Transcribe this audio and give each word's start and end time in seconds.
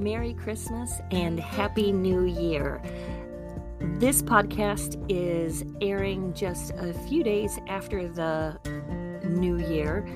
Merry 0.00 0.32
Christmas 0.32 1.02
and 1.10 1.38
Happy 1.38 1.92
New 1.92 2.24
Year. 2.24 2.80
This 3.98 4.22
podcast 4.22 4.96
is 5.10 5.62
airing 5.82 6.32
just 6.32 6.72
a 6.78 6.94
few 6.94 7.22
days 7.22 7.58
after 7.68 8.08
the 8.08 8.58
New 9.24 9.58
Year, 9.58 10.08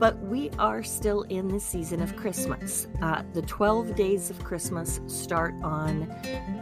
but 0.00 0.18
we 0.24 0.50
are 0.58 0.82
still 0.82 1.22
in 1.22 1.46
the 1.46 1.60
season 1.60 2.02
of 2.02 2.16
Christmas. 2.16 2.88
Uh, 3.00 3.22
the 3.32 3.42
12 3.42 3.94
days 3.94 4.28
of 4.28 4.42
Christmas 4.42 5.00
start 5.06 5.54
on 5.62 6.12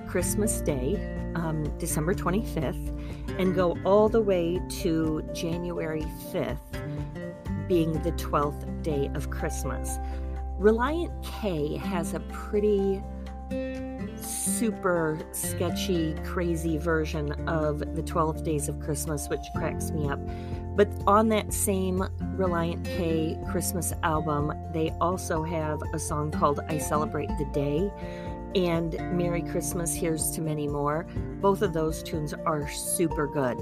Christmas 0.06 0.60
Day, 0.60 0.96
um, 1.36 1.64
December 1.78 2.12
25th, 2.12 3.40
and 3.40 3.54
go 3.54 3.78
all 3.86 4.10
the 4.10 4.20
way 4.20 4.60
to 4.82 5.26
January 5.32 6.04
5th, 6.30 6.58
being 7.68 7.94
the 8.02 8.12
12th 8.12 8.82
day 8.82 9.10
of 9.14 9.30
Christmas. 9.30 9.96
Relient 10.60 11.24
K 11.24 11.78
has 11.78 12.12
a 12.12 12.20
pretty 12.20 13.02
super 14.20 15.18
sketchy, 15.32 16.14
crazy 16.22 16.76
version 16.76 17.32
of 17.48 17.78
the 17.96 18.02
12 18.02 18.44
Days 18.44 18.68
of 18.68 18.78
Christmas, 18.78 19.26
which 19.30 19.40
cracks 19.56 19.90
me 19.90 20.06
up. 20.10 20.20
But 20.76 20.88
on 21.06 21.30
that 21.30 21.54
same 21.54 22.00
Relient 22.36 22.84
K 22.84 23.38
Christmas 23.50 23.94
album, 24.02 24.52
they 24.74 24.90
also 25.00 25.42
have 25.42 25.80
a 25.94 25.98
song 25.98 26.30
called 26.30 26.60
I 26.68 26.76
Celebrate 26.76 27.28
the 27.38 27.48
Day 27.54 27.90
and 28.54 28.92
Merry 29.16 29.42
Christmas, 29.42 29.94
Here's 29.94 30.30
to 30.32 30.40
Many 30.40 30.66
More. 30.66 31.06
Both 31.40 31.62
of 31.62 31.72
those 31.72 32.02
tunes 32.02 32.34
are 32.34 32.68
super 32.68 33.26
good. 33.26 33.60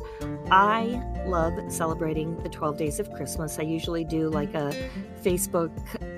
I 0.50 1.02
love 1.26 1.54
celebrating 1.72 2.36
the 2.42 2.48
12 2.48 2.76
days 2.76 3.00
of 3.00 3.12
Christmas. 3.12 3.58
I 3.58 3.62
usually 3.62 4.04
do 4.04 4.28
like 4.28 4.54
a 4.54 4.74
Facebook 5.22 5.70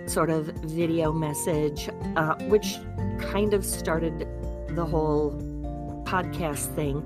sort 0.08 0.30
of 0.30 0.46
video 0.46 1.12
message, 1.12 1.88
uh, 2.16 2.34
which 2.48 2.76
kind 3.18 3.54
of 3.54 3.64
started 3.64 4.26
the 4.70 4.84
whole 4.84 5.32
podcast 6.04 6.74
thing. 6.74 7.00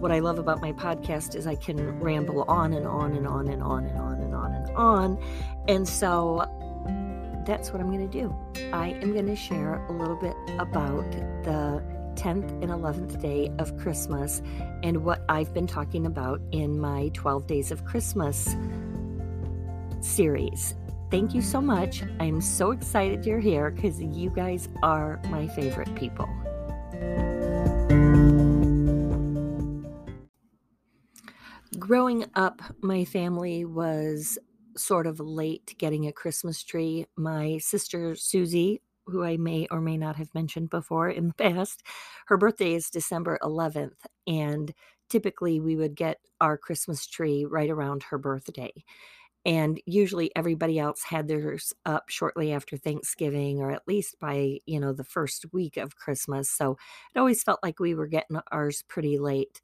What 0.00 0.12
I 0.12 0.18
love 0.18 0.38
about 0.38 0.60
my 0.60 0.72
podcast 0.72 1.34
is 1.34 1.46
I 1.46 1.54
can 1.54 1.98
ramble 2.00 2.42
on 2.48 2.74
and 2.74 2.86
on 2.86 3.14
and 3.16 3.26
on 3.26 3.48
and 3.48 3.62
on 3.62 3.86
and 3.86 3.98
on 3.98 4.20
and 4.20 4.34
on 4.34 4.52
and 4.52 4.76
on. 4.76 5.24
And 5.68 5.88
so 5.88 6.46
that's 7.46 7.70
what 7.70 7.80
I'm 7.80 7.86
going 7.86 8.10
to 8.10 8.20
do. 8.22 8.34
I 8.72 8.88
am 9.00 9.12
going 9.12 9.26
to 9.26 9.36
share 9.36 9.76
a 9.86 9.92
little 9.92 10.16
bit 10.16 10.34
about 10.58 11.10
the 11.44 11.82
10th 12.16 12.50
and 12.62 12.70
11th 12.70 13.20
day 13.20 13.52
of 13.58 13.76
Christmas 13.78 14.42
and 14.82 15.04
what 15.04 15.24
I've 15.28 15.54
been 15.54 15.66
talking 15.66 16.06
about 16.06 16.40
in 16.50 16.78
my 16.78 17.10
12 17.14 17.46
Days 17.46 17.70
of 17.70 17.84
Christmas 17.84 18.56
series. 20.00 20.74
Thank 21.10 21.34
you 21.34 21.42
so 21.42 21.60
much. 21.60 22.02
I'm 22.18 22.40
so 22.40 22.72
excited 22.72 23.24
you're 23.24 23.38
here 23.38 23.70
because 23.70 24.02
you 24.02 24.30
guys 24.30 24.68
are 24.82 25.20
my 25.30 25.46
favorite 25.46 25.94
people. 25.94 26.28
Growing 31.78 32.24
up, 32.34 32.60
my 32.80 33.04
family 33.04 33.64
was 33.64 34.38
sort 34.76 35.06
of 35.06 35.20
late 35.20 35.74
getting 35.78 36.06
a 36.06 36.12
Christmas 36.12 36.62
tree. 36.62 37.06
My 37.16 37.58
sister 37.58 38.14
Susie, 38.14 38.82
who 39.06 39.24
I 39.24 39.36
may 39.36 39.66
or 39.70 39.80
may 39.80 39.96
not 39.96 40.16
have 40.16 40.34
mentioned 40.34 40.70
before 40.70 41.08
in 41.10 41.28
the 41.28 41.34
past, 41.34 41.82
her 42.26 42.36
birthday 42.36 42.74
is 42.74 42.90
December 42.90 43.38
11th. 43.42 44.06
And 44.26 44.72
typically 45.08 45.60
we 45.60 45.76
would 45.76 45.94
get 45.94 46.18
our 46.40 46.58
Christmas 46.58 47.06
tree 47.06 47.44
right 47.44 47.70
around 47.70 48.02
her 48.04 48.18
birthday. 48.18 48.72
And 49.44 49.80
usually 49.86 50.32
everybody 50.34 50.76
else 50.76 51.04
had 51.04 51.28
theirs 51.28 51.72
up 51.84 52.08
shortly 52.08 52.52
after 52.52 52.76
Thanksgiving 52.76 53.60
or 53.60 53.70
at 53.70 53.86
least 53.86 54.16
by, 54.20 54.58
you 54.66 54.80
know, 54.80 54.92
the 54.92 55.04
first 55.04 55.46
week 55.52 55.76
of 55.76 55.94
Christmas. 55.96 56.50
So 56.50 56.76
it 57.14 57.18
always 57.20 57.44
felt 57.44 57.60
like 57.62 57.78
we 57.78 57.94
were 57.94 58.08
getting 58.08 58.40
ours 58.50 58.82
pretty 58.88 59.18
late. 59.18 59.60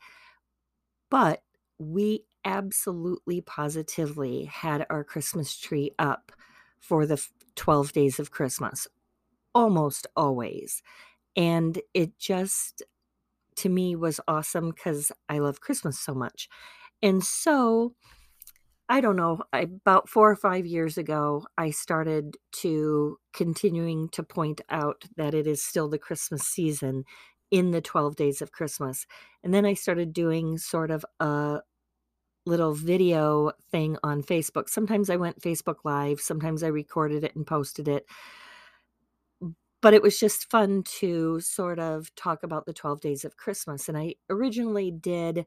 But 1.11 1.43
we 1.79 2.25
absolutely 2.45 3.41
positively 3.41 4.45
had 4.45 4.87
our 4.91 5.05
Christmas 5.05 5.57
tree 5.57 5.93
up 5.99 6.33
for 6.81 7.07
the 7.07 7.25
12 7.57 7.93
days 7.93 8.19
of 8.19 8.31
Christmas, 8.31 8.89
almost 9.55 10.07
always. 10.17 10.83
And 11.37 11.81
it 11.95 12.19
just, 12.19 12.83
to 13.57 13.69
me, 13.69 13.97
was 13.97 14.21
awesome 14.29 14.71
because 14.71 15.13
I 15.29 15.39
love 15.39 15.61
Christmas 15.61 15.99
so 15.99 16.15
much. 16.15 16.49
And 17.03 17.23
so, 17.25 17.95
I 18.89 19.01
don't 19.01 19.17
know, 19.17 19.43
about 19.53 20.09
four 20.09 20.31
or 20.31 20.37
five 20.37 20.67
years 20.67 20.99
ago, 20.99 21.47
I 21.57 21.71
started 21.71 22.37
to 22.57 23.19
continuing 23.33 24.09
to 24.11 24.23
point 24.23 24.61
out 24.69 25.05
that 25.17 25.35
it 25.35 25.47
is 25.47 25.65
still 25.65 25.89
the 25.89 25.99
Christmas 25.99 26.43
season 26.43 27.05
in 27.51 27.71
the 27.71 27.81
12 27.81 28.17
days 28.17 28.43
of 28.43 28.53
Christmas. 28.53 29.07
And 29.43 29.53
then 29.53 29.65
I 29.65 29.75
started 29.75 30.13
doing 30.13 30.59
sort 30.59 30.91
of 30.91 31.05
a 31.21 31.61
little 32.45 32.75
video 32.75 33.53
thing 33.71 33.97
on 34.03 34.23
Facebook. 34.23 34.69
Sometimes 34.69 35.11
I 35.11 35.17
went 35.17 35.41
Facebook 35.41 35.77
Live, 35.85 36.21
sometimes 36.21 36.63
I 36.63 36.69
recorded 36.69 37.25
it 37.25 37.37
and 37.37 37.47
posted 37.47 37.89
it. 37.89 38.07
But 39.81 39.95
it 39.95 40.03
was 40.03 40.19
just 40.19 40.51
fun 40.51 40.85
to 41.01 41.41
sort 41.41 41.81
of 41.81 42.15
talk 42.15 42.45
about 42.45 42.67
the 42.67 42.73
12 42.73 43.01
days 43.01 43.25
of 43.25 43.37
Christmas. 43.37 43.89
And 43.89 43.99
I 43.99 44.15
originally 44.31 44.93
did 44.93 45.45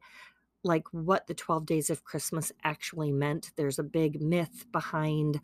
like 0.62 0.84
what 0.92 1.26
the 1.26 1.34
12 1.34 1.64
days 1.64 1.90
of 1.90 2.04
Christmas 2.04 2.52
actually 2.64 3.12
meant. 3.12 3.52
There's 3.56 3.78
a 3.78 3.84
big 3.84 4.20
myth 4.20 4.66
behind 4.72 5.40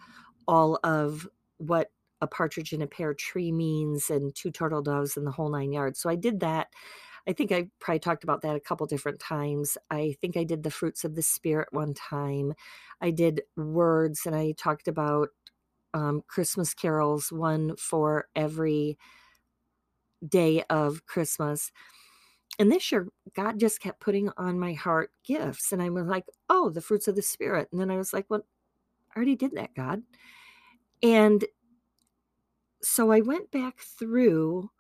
all 0.47 0.79
of 0.85 1.27
what 1.59 1.91
a 2.21 2.27
partridge 2.27 2.73
in 2.73 2.83
a 2.83 2.87
pear 2.87 3.15
tree 3.15 3.51
means 3.51 4.11
and 4.11 4.35
two 4.35 4.51
turtle 4.51 4.83
doves 4.83 5.17
and 5.17 5.27
the 5.27 5.31
whole 5.31 5.51
nine 5.51 5.73
yards. 5.73 5.99
So 6.01 6.11
I 6.11 6.17
did 6.17 6.41
that. 6.41 6.69
I 7.27 7.33
think 7.33 7.53
I 7.53 7.69
probably 7.79 8.01
talked 8.01 8.25
about 8.25 8.43
that 8.43 8.57
a 8.57 8.61
couple 8.61 8.87
different 8.87 9.21
times. 9.21 9.79
I 9.91 10.17
think 10.21 10.37
I 10.37 10.45
did 10.45 10.63
the 10.63 10.71
fruits 10.71 11.05
of 11.05 11.15
the 11.15 11.23
spirit 11.23 11.69
one 11.71 11.95
time. 11.95 12.55
I 13.01 13.11
did 13.11 13.43
words 13.57 14.27
and 14.27 14.35
I 14.35 14.55
talked 14.59 14.89
about 14.89 15.29
um, 15.95 16.23
Christmas 16.27 16.75
carols, 16.75 17.31
one 17.31 17.77
for 17.77 18.27
every 18.35 18.99
day 20.27 20.65
of 20.71 21.07
Christmas. 21.07 21.71
And 22.59 22.71
this 22.71 22.93
year, 22.93 23.09
God 23.35 23.59
just 23.59 23.81
kept 23.81 24.01
putting 24.01 24.31
on 24.37 24.59
my 24.59 24.73
heart 24.75 25.11
gifts. 25.25 25.73
And 25.73 25.83
I 25.83 25.89
was 25.91 26.07
like, 26.07 26.25
oh, 26.49 26.71
the 26.71 26.81
fruits 26.81 27.09
of 27.09 27.17
the 27.17 27.23
Spirit. 27.23 27.69
And 27.73 27.81
then 27.81 27.91
I 27.91 27.97
was 27.97 28.13
like, 28.13 28.27
well, 28.29 28.45
I 29.11 29.17
already 29.17 29.37
did 29.37 29.53
that, 29.53 29.75
God. 29.75 30.03
And 31.03 31.45
so 32.83 33.11
I 33.11 33.21
went 33.21 33.51
back 33.51 33.79
through 33.79 34.71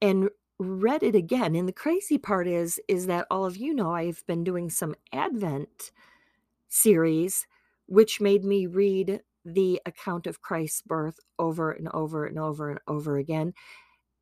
and 0.00 0.28
read 0.58 1.02
it 1.02 1.14
again 1.14 1.54
and 1.54 1.68
the 1.68 1.72
crazy 1.72 2.18
part 2.18 2.48
is 2.48 2.80
is 2.88 3.06
that 3.06 3.26
all 3.30 3.44
of 3.44 3.56
you 3.56 3.72
know 3.74 3.94
I've 3.94 4.24
been 4.26 4.42
doing 4.42 4.70
some 4.70 4.94
advent 5.12 5.92
series 6.68 7.46
which 7.86 8.20
made 8.20 8.44
me 8.44 8.66
read 8.66 9.22
the 9.44 9.80
account 9.86 10.26
of 10.26 10.42
Christ's 10.42 10.82
birth 10.82 11.18
over 11.38 11.70
and 11.70 11.88
over 11.94 12.26
and 12.26 12.38
over 12.38 12.70
and 12.70 12.80
over 12.88 13.18
again 13.18 13.52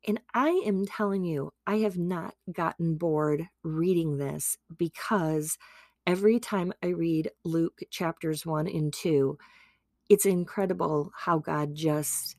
and 0.07 0.19
I 0.33 0.49
am 0.65 0.85
telling 0.85 1.25
you 1.25 1.53
I 1.65 1.77
have 1.77 1.97
not 1.97 2.35
gotten 2.51 2.97
bored 2.97 3.47
reading 3.63 4.17
this 4.17 4.57
because 4.77 5.57
every 6.05 6.39
time 6.39 6.71
I 6.83 6.87
read 6.89 7.31
Luke 7.45 7.79
chapters 7.89 8.45
1 8.45 8.67
and 8.67 8.93
2 8.93 9.37
it's 10.09 10.25
incredible 10.25 11.11
how 11.15 11.39
God 11.39 11.75
just 11.75 12.35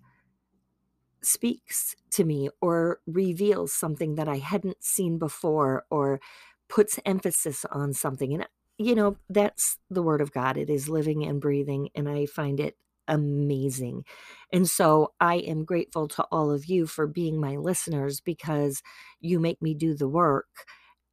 speaks 1.23 1.97
to 2.11 2.25
me 2.25 2.49
or 2.61 3.01
reveals 3.07 3.73
something 3.73 4.15
that 4.17 4.29
I 4.29 4.39
hadn't 4.39 4.83
seen 4.83 5.19
before 5.19 5.85
or 5.91 6.21
puts 6.69 6.99
emphasis 7.05 7.65
on 7.71 7.93
something. 7.93 8.35
And, 8.35 8.47
you 8.79 8.95
know, 8.95 9.17
that's 9.29 9.79
the 9.91 10.03
word 10.03 10.21
of 10.21 10.33
God. 10.33 10.57
It 10.57 10.71
is 10.71 10.89
living 10.89 11.25
and 11.25 11.41
breathing, 11.41 11.89
and 11.95 12.09
I 12.09 12.27
find 12.27 12.61
it 12.61 12.77
amazing. 13.09 14.05
And 14.53 14.69
so 14.69 15.13
I 15.19 15.37
am 15.37 15.65
grateful 15.65 16.09
to 16.09 16.25
all 16.31 16.51
of 16.51 16.67
you 16.67 16.87
for 16.87 17.07
being 17.07 17.41
my 17.41 17.57
listeners 17.57 18.21
because 18.21 18.83
you 19.21 19.41
make 19.41 19.61
me 19.63 19.75
do 19.75 19.95
the 19.95 20.09
work. 20.09 20.67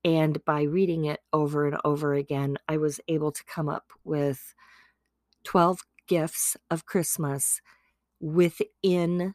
And 0.04 0.44
by 0.46 0.64
reading 0.64 1.06
it 1.06 1.22
over 1.34 1.66
and 1.66 1.78
over 1.84 2.14
again, 2.14 2.58
I 2.68 2.78
was 2.78 3.00
able 3.08 3.32
to 3.32 3.44
come 3.46 3.70
up 3.70 3.86
with 4.04 4.54
12 5.46 5.80
gifts 6.08 6.58
of 6.70 6.86
Christmas 6.86 7.62
within 8.20 9.34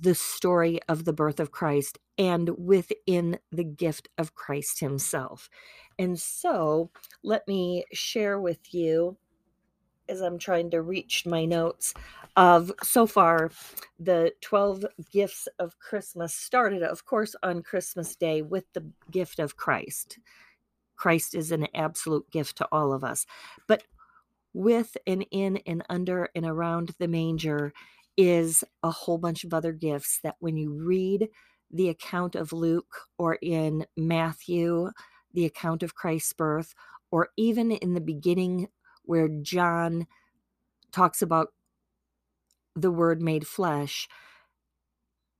the 0.00 0.14
story 0.14 0.80
of 0.88 1.04
the 1.04 1.12
birth 1.12 1.40
of 1.40 1.50
Christ 1.50 1.98
and 2.16 2.50
within 2.58 3.38
the 3.50 3.64
gift 3.64 4.08
of 4.18 4.34
Christ 4.34 4.80
Himself. 4.80 5.48
And 5.98 6.18
so 6.18 6.90
let 7.22 7.46
me 7.48 7.84
share 7.92 8.40
with 8.40 8.74
you 8.74 9.16
as 10.08 10.20
I'm 10.20 10.38
trying 10.38 10.70
to 10.70 10.82
reach 10.82 11.26
my 11.26 11.44
notes 11.44 11.92
of 12.36 12.72
so 12.82 13.06
far 13.06 13.50
the 13.98 14.32
12 14.40 14.86
gifts 15.12 15.48
of 15.58 15.78
Christmas 15.78 16.34
started, 16.34 16.82
of 16.82 17.04
course, 17.04 17.34
on 17.42 17.62
Christmas 17.62 18.16
Day 18.16 18.42
with 18.42 18.64
the 18.72 18.86
gift 19.10 19.38
of 19.38 19.56
Christ. 19.56 20.18
Christ 20.96 21.34
is 21.34 21.52
an 21.52 21.66
absolute 21.74 22.30
gift 22.30 22.56
to 22.58 22.68
all 22.72 22.92
of 22.92 23.04
us. 23.04 23.26
But 23.66 23.84
with 24.54 24.96
and 25.06 25.26
in 25.30 25.58
and 25.66 25.84
under 25.88 26.30
and 26.34 26.46
around 26.46 26.94
the 26.98 27.08
manger 27.08 27.72
is 28.18 28.64
a 28.82 28.90
whole 28.90 29.16
bunch 29.16 29.44
of 29.44 29.54
other 29.54 29.72
gifts 29.72 30.18
that 30.24 30.34
when 30.40 30.56
you 30.56 30.72
read 30.72 31.28
the 31.70 31.88
account 31.88 32.34
of 32.34 32.52
Luke 32.52 33.02
or 33.16 33.38
in 33.40 33.86
Matthew, 33.96 34.90
the 35.32 35.46
account 35.46 35.84
of 35.84 35.94
Christ's 35.94 36.32
birth, 36.32 36.74
or 37.12 37.28
even 37.36 37.70
in 37.70 37.94
the 37.94 38.00
beginning 38.00 38.68
where 39.04 39.28
John 39.28 40.06
talks 40.92 41.22
about 41.22 41.48
the 42.74 42.90
word 42.90 43.22
made 43.22 43.46
flesh, 43.46 44.08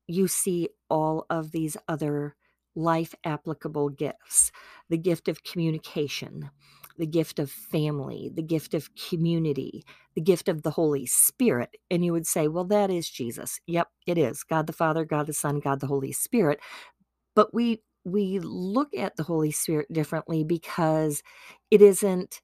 you 0.06 0.28
see 0.28 0.68
all 0.88 1.26
of 1.28 1.50
these 1.50 1.76
other 1.88 2.36
life 2.76 3.14
applicable 3.24 3.88
gifts 3.90 4.52
the 4.88 4.96
gift 4.96 5.26
of 5.28 5.42
communication, 5.42 6.50
the 6.98 7.06
gift 7.06 7.38
of 7.40 7.50
family, 7.50 8.30
the 8.34 8.42
gift 8.42 8.74
of 8.74 8.90
community, 9.10 9.84
the 10.16 10.22
gift 10.22 10.48
of 10.48 10.62
the 10.64 10.72
Holy 10.72 11.06
Spirit. 11.06 11.70
And 11.90 12.04
you 12.04 12.12
would 12.12 12.26
say, 12.28 12.48
well, 12.48 12.64
that 12.66 12.90
is 12.90 13.10
Jesus. 13.10 13.60
Yep, 13.68 13.88
it 14.06 14.18
is 14.18 14.44
God 14.44 14.68
the 14.68 14.74
Father, 14.74 15.04
God 15.06 15.28
the 15.28 15.34
Son, 15.34 15.60
God 15.60 15.80
the 15.80 15.88
Holy 15.88 16.12
Spirit. 16.12 16.60
But 17.36 17.54
we 17.54 17.82
we 18.04 18.40
look 18.40 18.90
at 18.96 19.16
the 19.16 19.24
Holy 19.24 19.52
Spirit 19.52 19.92
differently 19.92 20.44
because 20.44 21.22
it 21.70 21.82
isn't 21.82 22.42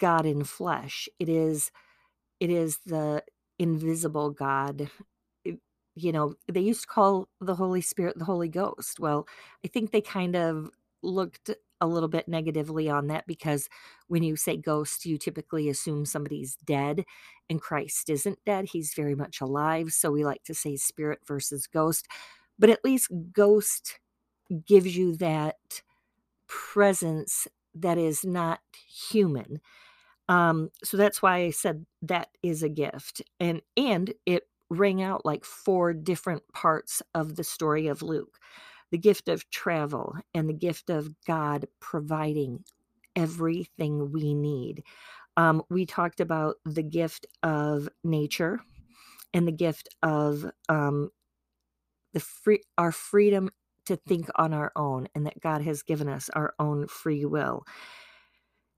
God 0.00 0.26
in 0.26 0.44
flesh. 0.44 1.08
It 1.20 1.28
is 1.30 1.70
it 2.40 2.50
is 2.50 2.78
the 2.86 3.22
invisible 3.58 4.30
God. 4.30 4.90
You 5.96 6.12
know, 6.12 6.34
they 6.52 6.60
used 6.60 6.82
to 6.82 6.86
call 6.88 7.28
the 7.40 7.56
Holy 7.56 7.80
Spirit 7.82 8.18
the 8.18 8.24
Holy 8.26 8.48
Ghost. 8.48 9.00
Well, 9.00 9.26
I 9.64 9.68
think 9.68 9.92
they 9.92 10.00
kind 10.02 10.36
of 10.36 10.70
looked 11.02 11.50
a 11.84 11.86
little 11.86 12.08
bit 12.08 12.28
negatively 12.28 12.88
on 12.90 13.06
that 13.08 13.26
because 13.26 13.68
when 14.08 14.22
you 14.22 14.36
say 14.36 14.56
ghost, 14.56 15.06
you 15.06 15.18
typically 15.18 15.68
assume 15.68 16.06
somebody's 16.06 16.56
dead, 16.64 17.04
and 17.48 17.60
Christ 17.60 18.10
isn't 18.10 18.38
dead. 18.44 18.66
He's 18.72 18.94
very 18.94 19.14
much 19.14 19.40
alive. 19.40 19.92
So 19.92 20.10
we 20.10 20.24
like 20.24 20.42
to 20.44 20.54
say 20.54 20.76
spirit 20.76 21.20
versus 21.26 21.66
ghost. 21.66 22.08
But 22.58 22.70
at 22.70 22.84
least 22.84 23.10
ghost 23.32 23.98
gives 24.66 24.96
you 24.96 25.16
that 25.16 25.82
presence 26.46 27.48
that 27.74 27.98
is 27.98 28.24
not 28.24 28.60
human. 29.10 29.60
Um, 30.28 30.70
so 30.82 30.96
that's 30.96 31.20
why 31.22 31.38
I 31.38 31.50
said 31.50 31.84
that 32.02 32.28
is 32.42 32.62
a 32.62 32.68
gift. 32.68 33.22
And 33.40 33.62
and 33.76 34.12
it 34.26 34.44
rang 34.70 35.02
out 35.02 35.24
like 35.24 35.44
four 35.44 35.92
different 35.92 36.42
parts 36.52 37.02
of 37.14 37.36
the 37.36 37.44
story 37.44 37.86
of 37.88 38.02
Luke. 38.02 38.38
The 38.94 38.98
gift 38.98 39.28
of 39.28 39.50
travel 39.50 40.14
and 40.34 40.48
the 40.48 40.54
gift 40.54 40.88
of 40.88 41.12
God 41.26 41.66
providing 41.80 42.62
everything 43.16 44.12
we 44.12 44.34
need. 44.34 44.84
Um, 45.36 45.64
we 45.68 45.84
talked 45.84 46.20
about 46.20 46.58
the 46.64 46.84
gift 46.84 47.26
of 47.42 47.88
nature 48.04 48.60
and 49.32 49.48
the 49.48 49.52
gift 49.52 49.88
of 50.04 50.48
um, 50.68 51.10
the 52.12 52.20
free 52.20 52.62
our 52.78 52.92
freedom 52.92 53.50
to 53.86 53.96
think 53.96 54.28
on 54.36 54.54
our 54.54 54.70
own 54.76 55.08
and 55.16 55.26
that 55.26 55.40
God 55.40 55.62
has 55.62 55.82
given 55.82 56.08
us 56.08 56.30
our 56.30 56.54
own 56.60 56.86
free 56.86 57.24
will. 57.24 57.64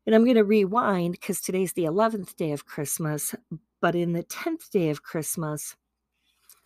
And 0.06 0.14
I'm 0.14 0.24
going 0.24 0.36
to 0.36 0.44
rewind 0.44 1.12
because 1.12 1.42
today's 1.42 1.74
the 1.74 1.84
11th 1.84 2.36
day 2.36 2.52
of 2.52 2.64
Christmas. 2.64 3.34
But 3.82 3.94
in 3.94 4.14
the 4.14 4.24
10th 4.24 4.70
day 4.70 4.88
of 4.88 5.02
Christmas, 5.02 5.76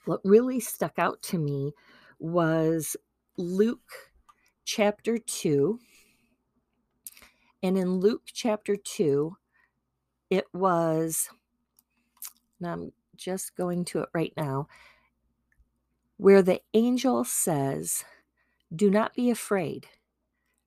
what 0.05 0.21
really 0.23 0.61
stuck 0.61 1.01
out 1.01 1.21
to 1.23 1.39
me 1.39 1.73
was 2.21 2.97
Luke 3.41 4.13
chapter 4.67 5.17
2. 5.17 5.81
And 7.63 7.79
in 7.79 7.95
Luke 7.95 8.25
chapter 8.27 8.77
2, 8.77 9.35
it 10.29 10.45
was, 10.53 11.31
now 12.61 12.75
I'm 12.75 12.93
just 13.17 13.57
going 13.57 13.87
to 13.87 14.01
it 14.01 14.11
right 14.13 14.35
now, 14.37 14.69
where 16.19 16.43
the 16.43 16.61
angel 16.75 17.25
says, 17.25 18.05
Do 18.75 18.91
not 18.91 19.15
be 19.15 19.31
afraid. 19.31 19.87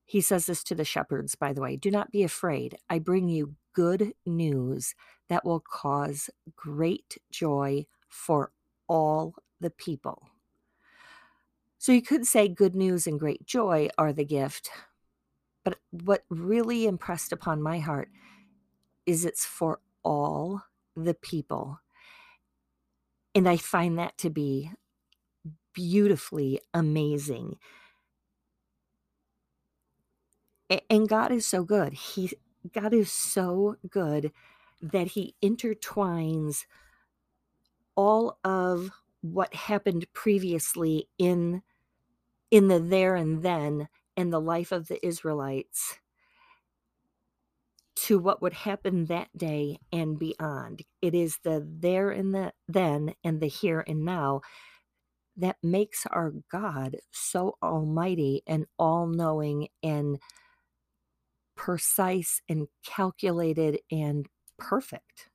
He 0.03 0.19
says 0.19 0.47
this 0.47 0.63
to 0.63 0.75
the 0.75 0.83
shepherds, 0.83 1.35
by 1.35 1.53
the 1.53 1.61
way 1.61 1.75
do 1.75 1.91
not 1.91 2.09
be 2.09 2.23
afraid. 2.23 2.75
I 2.89 2.97
bring 2.97 3.29
you 3.29 3.53
good 3.73 4.13
news 4.25 4.95
that 5.29 5.45
will 5.45 5.59
cause 5.61 6.31
great 6.55 7.19
joy 7.31 7.85
for 8.09 8.51
all 8.87 9.35
the 9.59 9.69
people. 9.69 10.27
So 11.83 11.91
you 11.91 12.01
could 12.01 12.25
say 12.25 12.47
good 12.47 12.75
news 12.75 13.07
and 13.07 13.19
great 13.19 13.45
joy 13.45 13.89
are 13.97 14.13
the 14.13 14.23
gift. 14.23 14.69
But 15.65 15.79
what 15.91 16.23
really 16.29 16.87
impressed 16.87 17.33
upon 17.33 17.61
my 17.61 17.79
heart 17.79 18.07
is 19.05 19.25
it's 19.25 19.45
for 19.45 19.81
all 20.01 20.61
the 20.95 21.13
people. 21.13 21.81
And 23.35 23.49
I 23.49 23.57
find 23.57 23.99
that 23.99 24.17
to 24.19 24.29
be 24.29 24.71
beautifully 25.73 26.61
amazing 26.73 27.57
and 30.89 31.09
God 31.09 31.33
is 31.33 31.45
so 31.45 31.65
good. 31.65 31.91
He 31.91 32.31
God 32.73 32.93
is 32.93 33.11
so 33.11 33.75
good 33.89 34.31
that 34.81 35.07
he 35.07 35.35
intertwines 35.43 36.63
all 37.97 38.39
of 38.45 38.89
what 39.19 39.53
happened 39.53 40.05
previously 40.13 41.09
in 41.17 41.61
in 42.53 42.67
the 42.67 42.79
there 42.79 43.15
and 43.15 43.41
then 43.41 43.87
in 44.15 44.29
the 44.29 44.39
life 44.39 44.71
of 44.71 44.87
the 44.87 45.03
Israelites 45.03 45.97
to 47.95 48.19
what 48.19 48.43
would 48.43 48.53
happen 48.53 49.05
that 49.05 49.35
day 49.35 49.79
and 49.91 50.19
beyond. 50.19 50.83
It 51.01 51.15
is 51.15 51.39
the 51.43 51.67
there 51.67 52.11
and 52.11 52.31
the 52.31 52.53
then 52.67 53.15
and 53.23 53.41
the 53.41 53.47
here 53.47 53.83
and 53.87 54.05
now 54.05 54.41
that 55.35 55.57
makes 55.63 56.05
our 56.11 56.31
God 56.51 56.97
so 57.09 57.57
almighty 57.63 58.43
and 58.45 58.67
all 58.77 59.07
knowing 59.07 59.69
and 59.81 60.19
precise 61.55 62.39
and 62.47 62.67
calculated 62.85 63.79
and 63.89 64.27
perfect. 64.59 65.29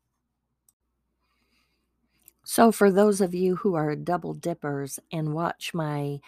So, 2.44 2.70
for 2.70 2.92
those 2.92 3.20
of 3.20 3.34
you 3.34 3.56
who 3.56 3.74
are 3.74 3.96
double 3.96 4.34
dippers 4.34 5.00
and 5.10 5.34
watch 5.34 5.74
my 5.74 6.20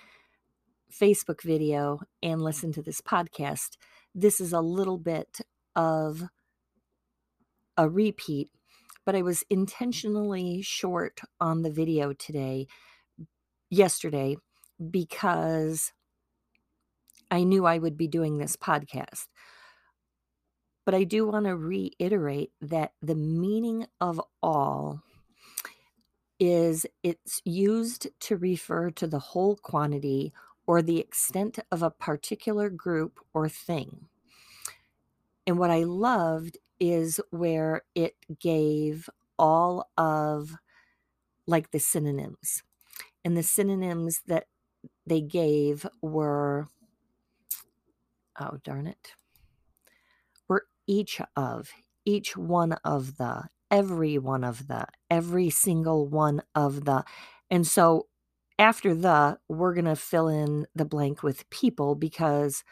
Facebook 0.90 1.42
video 1.42 2.00
and 2.22 2.42
listen 2.42 2.72
to 2.72 2.82
this 2.82 3.00
podcast, 3.00 3.76
this 4.14 4.40
is 4.40 4.52
a 4.52 4.60
little 4.60 4.98
bit 4.98 5.38
of 5.76 6.24
a 7.76 7.88
repeat, 7.88 8.50
but 9.06 9.14
I 9.14 9.22
was 9.22 9.44
intentionally 9.48 10.62
short 10.62 11.20
on 11.40 11.62
the 11.62 11.70
video 11.70 12.12
today, 12.12 12.66
yesterday, 13.70 14.36
because 14.90 15.92
I 17.30 17.44
knew 17.44 17.64
I 17.64 17.78
would 17.78 17.96
be 17.96 18.08
doing 18.08 18.38
this 18.38 18.56
podcast. 18.56 19.26
But 20.84 20.94
I 20.94 21.04
do 21.04 21.26
want 21.26 21.46
to 21.46 21.56
reiterate 21.56 22.50
that 22.60 22.92
the 23.00 23.14
meaning 23.14 23.86
of 24.00 24.20
all 24.42 25.02
is 26.40 26.86
it's 27.02 27.40
used 27.44 28.08
to 28.18 28.36
refer 28.36 28.90
to 28.90 29.06
the 29.06 29.18
whole 29.18 29.56
quantity 29.56 30.32
or 30.70 30.82
the 30.82 31.00
extent 31.00 31.58
of 31.72 31.82
a 31.82 31.90
particular 31.90 32.70
group 32.70 33.18
or 33.34 33.48
thing. 33.48 34.06
And 35.44 35.58
what 35.58 35.68
I 35.68 35.82
loved 35.82 36.58
is 36.78 37.20
where 37.30 37.82
it 37.96 38.14
gave 38.38 39.10
all 39.36 39.90
of 39.98 40.54
like 41.44 41.72
the 41.72 41.80
synonyms. 41.80 42.62
And 43.24 43.36
the 43.36 43.42
synonyms 43.42 44.22
that 44.28 44.46
they 45.04 45.20
gave 45.20 45.88
were, 46.02 46.68
oh, 48.38 48.58
darn 48.62 48.86
it 48.86 49.14
were 50.46 50.66
each 50.86 51.20
of, 51.34 51.72
each 52.04 52.36
one 52.36 52.74
of 52.84 53.16
the, 53.16 53.48
every 53.72 54.18
one 54.18 54.44
of 54.44 54.68
the, 54.68 54.86
every 55.10 55.50
single 55.50 56.06
one 56.06 56.42
of 56.54 56.84
the. 56.84 57.02
And 57.50 57.66
so 57.66 58.06
after 58.60 58.94
the, 58.94 59.38
we're 59.48 59.74
going 59.74 59.86
to 59.86 59.96
fill 59.96 60.28
in 60.28 60.66
the 60.74 60.84
blank 60.84 61.22
with 61.22 61.48
people 61.50 61.94
because 61.96 62.62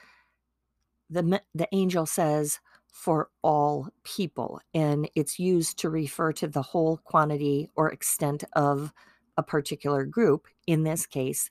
the, 1.11 1.42
the 1.54 1.68
angel 1.73 2.07
says, 2.07 2.61
for 2.92 3.30
all 3.42 3.88
people. 4.02 4.61
And 4.75 5.09
it's 5.14 5.38
used 5.38 5.78
to 5.78 5.88
refer 5.88 6.33
to 6.33 6.49
the 6.49 6.62
whole 6.62 6.99
quantity 7.04 7.68
or 7.76 7.90
extent 7.90 8.45
of 8.54 8.92
a 9.37 9.42
particular 9.42 10.04
group, 10.04 10.49
in 10.66 10.83
this 10.83 11.07
case, 11.07 11.50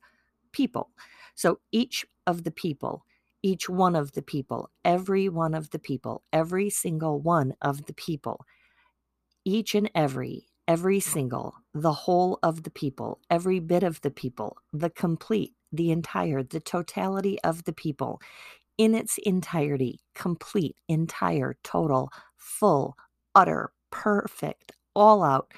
people. 0.52 0.90
So 1.36 1.60
each 1.72 2.06
of 2.26 2.44
the 2.44 2.52
people 2.52 3.04
each 3.44 3.70
one 3.70 3.96
of 3.96 4.14
the 4.14 4.22
people, 4.22 4.70
every 4.84 5.30
one 5.30 5.54
of 5.54 5.70
the 5.70 5.80
people, 5.80 6.24
every 6.34 6.70
single 6.70 7.20
one 7.20 7.54
of 7.62 7.86
the 7.86 7.94
people, 7.94 8.46
each 9.46 9.76
and 9.76 9.90
every, 9.96 10.48
every 10.68 11.00
mm. 11.00 11.04
single, 11.04 11.56
the 11.82 11.94
whole 11.94 12.40
of 12.44 12.64
the 12.64 12.72
people, 12.72 13.20
every 13.30 13.60
bit 13.60 13.84
of 13.84 14.02
the 14.02 14.12
people, 14.12 14.58
the 14.74 14.90
complete, 14.90 15.54
the 15.72 15.92
entire, 15.92 16.44
the 16.44 16.60
totality 16.60 17.40
of 17.44 17.66
the 17.66 17.74
people, 17.74 18.22
in 18.78 18.96
its 18.96 19.18
entirety, 19.26 20.00
complete, 20.16 20.76
entire, 20.88 21.58
total, 21.64 22.12
full, 22.38 22.98
utter, 23.36 23.72
perfect, 23.92 24.74
all 24.96 25.24
out, 25.24 25.52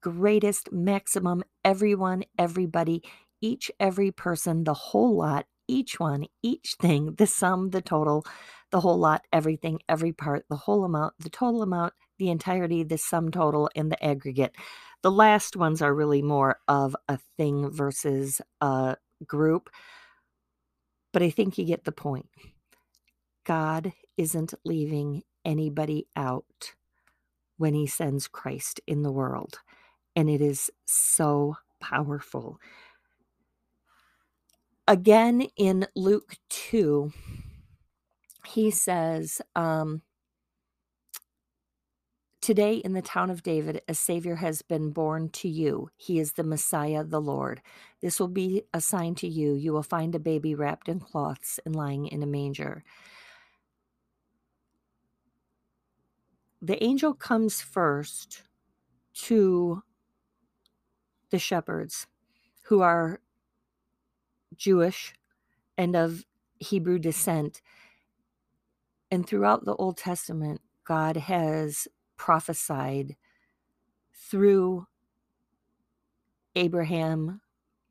greatest, 0.00 0.72
maximum, 0.72 1.42
everyone, 1.64 2.24
everybody, 2.38 3.02
each, 3.40 3.70
every 3.80 4.10
person, 4.10 4.64
the 4.64 4.74
whole 4.74 5.16
lot, 5.16 5.46
each 5.68 6.00
one, 6.00 6.26
each 6.42 6.76
thing, 6.80 7.14
the 7.18 7.26
sum, 7.26 7.70
the 7.70 7.82
total, 7.82 8.24
the 8.70 8.80
whole 8.80 8.98
lot, 8.98 9.22
everything, 9.32 9.80
every 9.88 10.12
part, 10.12 10.44
the 10.50 10.56
whole 10.56 10.84
amount, 10.84 11.14
the 11.18 11.30
total 11.30 11.62
amount, 11.62 11.94
the 12.18 12.30
entirety, 12.30 12.82
the 12.84 12.98
sum 12.98 13.30
total, 13.30 13.70
and 13.76 13.90
the 13.92 14.04
aggregate. 14.04 14.54
The 15.04 15.12
last 15.12 15.54
ones 15.54 15.82
are 15.82 15.92
really 15.94 16.22
more 16.22 16.60
of 16.66 16.96
a 17.10 17.18
thing 17.36 17.70
versus 17.70 18.40
a 18.62 18.96
group, 19.26 19.68
but 21.12 21.22
I 21.22 21.28
think 21.28 21.58
you 21.58 21.66
get 21.66 21.84
the 21.84 21.92
point. 21.92 22.30
God 23.44 23.92
isn't 24.16 24.54
leaving 24.64 25.22
anybody 25.44 26.06
out 26.16 26.72
when 27.58 27.74
he 27.74 27.86
sends 27.86 28.28
Christ 28.28 28.80
in 28.86 29.02
the 29.02 29.12
world. 29.12 29.58
And 30.16 30.30
it 30.30 30.40
is 30.40 30.70
so 30.86 31.58
powerful. 31.82 32.58
Again, 34.88 35.48
in 35.58 35.86
Luke 35.94 36.36
2, 36.48 37.12
he 38.46 38.70
says, 38.70 39.42
um, 39.54 40.00
Today 42.44 42.74
in 42.74 42.92
the 42.92 43.00
town 43.00 43.30
of 43.30 43.42
David, 43.42 43.80
a 43.88 43.94
Savior 43.94 44.34
has 44.34 44.60
been 44.60 44.90
born 44.90 45.30
to 45.30 45.48
you. 45.48 45.88
He 45.96 46.18
is 46.18 46.32
the 46.32 46.44
Messiah, 46.44 47.02
the 47.02 47.18
Lord. 47.18 47.62
This 48.02 48.20
will 48.20 48.28
be 48.28 48.64
a 48.74 48.82
sign 48.82 49.14
to 49.14 49.26
you. 49.26 49.54
You 49.54 49.72
will 49.72 49.82
find 49.82 50.14
a 50.14 50.18
baby 50.18 50.54
wrapped 50.54 50.86
in 50.86 51.00
cloths 51.00 51.58
and 51.64 51.74
lying 51.74 52.06
in 52.06 52.22
a 52.22 52.26
manger. 52.26 52.84
The 56.60 56.84
angel 56.84 57.14
comes 57.14 57.62
first 57.62 58.42
to 59.22 59.82
the 61.30 61.38
shepherds 61.38 62.08
who 62.64 62.82
are 62.82 63.20
Jewish 64.54 65.14
and 65.78 65.96
of 65.96 66.26
Hebrew 66.58 66.98
descent. 66.98 67.62
And 69.10 69.26
throughout 69.26 69.64
the 69.64 69.76
Old 69.76 69.96
Testament, 69.96 70.60
God 70.84 71.16
has 71.16 71.88
prophesied 72.16 73.16
through 74.12 74.86
Abraham, 76.56 77.40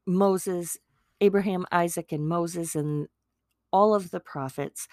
Moses, 0.05 0.77
Abraham, 1.21 1.65
Isaac, 1.71 2.11
and 2.11 2.27
Moses, 2.27 2.75
and 2.75 3.07
all 3.71 3.95
of 3.95 4.11
the 4.11 4.19
prophets 4.19 4.87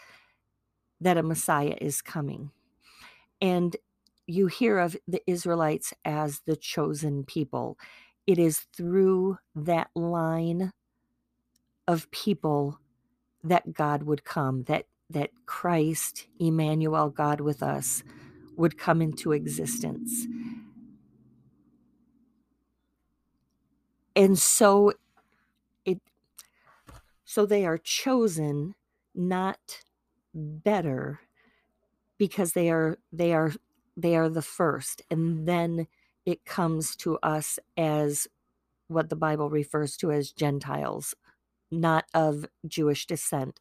that 1.00 1.18
a 1.18 1.22
Messiah 1.22 1.76
is 1.80 2.02
coming. 2.02 2.50
And 3.40 3.76
you 4.26 4.46
hear 4.46 4.78
of 4.78 4.96
the 5.08 5.22
Israelites 5.26 5.92
as 6.04 6.40
the 6.46 6.56
chosen 6.56 7.24
people. 7.24 7.78
It 8.26 8.38
is 8.38 8.60
through 8.76 9.38
that 9.54 9.90
line 9.94 10.72
of 11.88 12.10
people 12.10 12.78
that 13.42 13.72
God 13.72 14.04
would 14.04 14.24
come, 14.24 14.64
that 14.64 14.86
that 15.10 15.30
Christ, 15.44 16.28
Emmanuel, 16.38 17.10
God 17.10 17.40
with 17.40 17.64
us, 17.64 18.04
would 18.56 18.78
come 18.78 19.02
into 19.02 19.32
existence. 19.32 20.26
And 24.16 24.38
so 24.38 24.92
it 25.84 26.00
so 27.24 27.46
they 27.46 27.64
are 27.64 27.78
chosen 27.78 28.74
not 29.14 29.82
better 30.34 31.20
because 32.18 32.52
they 32.52 32.70
are 32.70 32.98
they 33.12 33.32
are 33.32 33.52
they 33.96 34.16
are 34.16 34.28
the 34.28 34.42
first 34.42 35.02
and 35.10 35.46
then 35.48 35.86
it 36.26 36.44
comes 36.44 36.94
to 36.96 37.18
us 37.18 37.58
as 37.76 38.28
what 38.88 39.08
the 39.08 39.16
bible 39.16 39.50
refers 39.50 39.96
to 39.96 40.10
as 40.12 40.32
gentiles 40.32 41.14
not 41.70 42.04
of 42.14 42.46
jewish 42.66 43.06
descent 43.06 43.58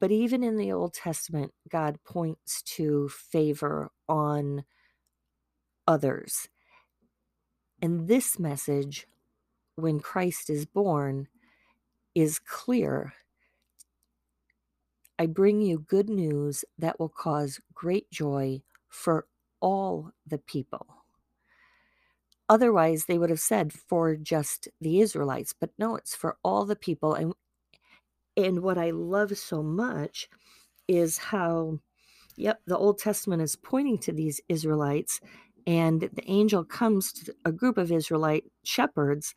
but 0.00 0.10
even 0.10 0.44
in 0.44 0.56
the 0.56 0.72
Old 0.72 0.94
Testament, 0.94 1.52
God 1.68 1.98
points 2.04 2.62
to 2.62 3.08
favor 3.08 3.90
on 4.08 4.64
others. 5.86 6.48
And 7.82 8.08
this 8.08 8.38
message, 8.38 9.06
when 9.76 10.00
Christ 10.00 10.50
is 10.50 10.66
born, 10.66 11.28
is 12.14 12.38
clear. 12.38 13.14
I 15.18 15.26
bring 15.26 15.62
you 15.62 15.80
good 15.80 16.08
news 16.08 16.64
that 16.78 17.00
will 17.00 17.08
cause 17.08 17.60
great 17.74 18.10
joy 18.10 18.62
for 18.88 19.26
all 19.60 20.12
the 20.26 20.38
people. 20.38 20.86
Otherwise, 22.48 23.04
they 23.04 23.18
would 23.18 23.30
have 23.30 23.40
said 23.40 23.72
for 23.72 24.16
just 24.16 24.68
the 24.80 25.00
Israelites, 25.00 25.54
but 25.58 25.70
no, 25.78 25.96
it's 25.96 26.14
for 26.14 26.38
all 26.42 26.64
the 26.64 26.76
people. 26.76 27.14
And 27.14 27.34
and 28.38 28.62
what 28.62 28.78
I 28.78 28.92
love 28.92 29.36
so 29.36 29.64
much 29.64 30.30
is 30.86 31.18
how, 31.18 31.80
yep, 32.36 32.60
the 32.66 32.78
Old 32.78 32.98
Testament 32.98 33.42
is 33.42 33.56
pointing 33.56 33.98
to 33.98 34.12
these 34.12 34.40
Israelites, 34.48 35.20
and 35.66 36.02
the 36.02 36.30
angel 36.30 36.64
comes 36.64 37.12
to 37.14 37.34
a 37.44 37.50
group 37.50 37.76
of 37.76 37.90
Israelite 37.90 38.44
shepherds. 38.62 39.34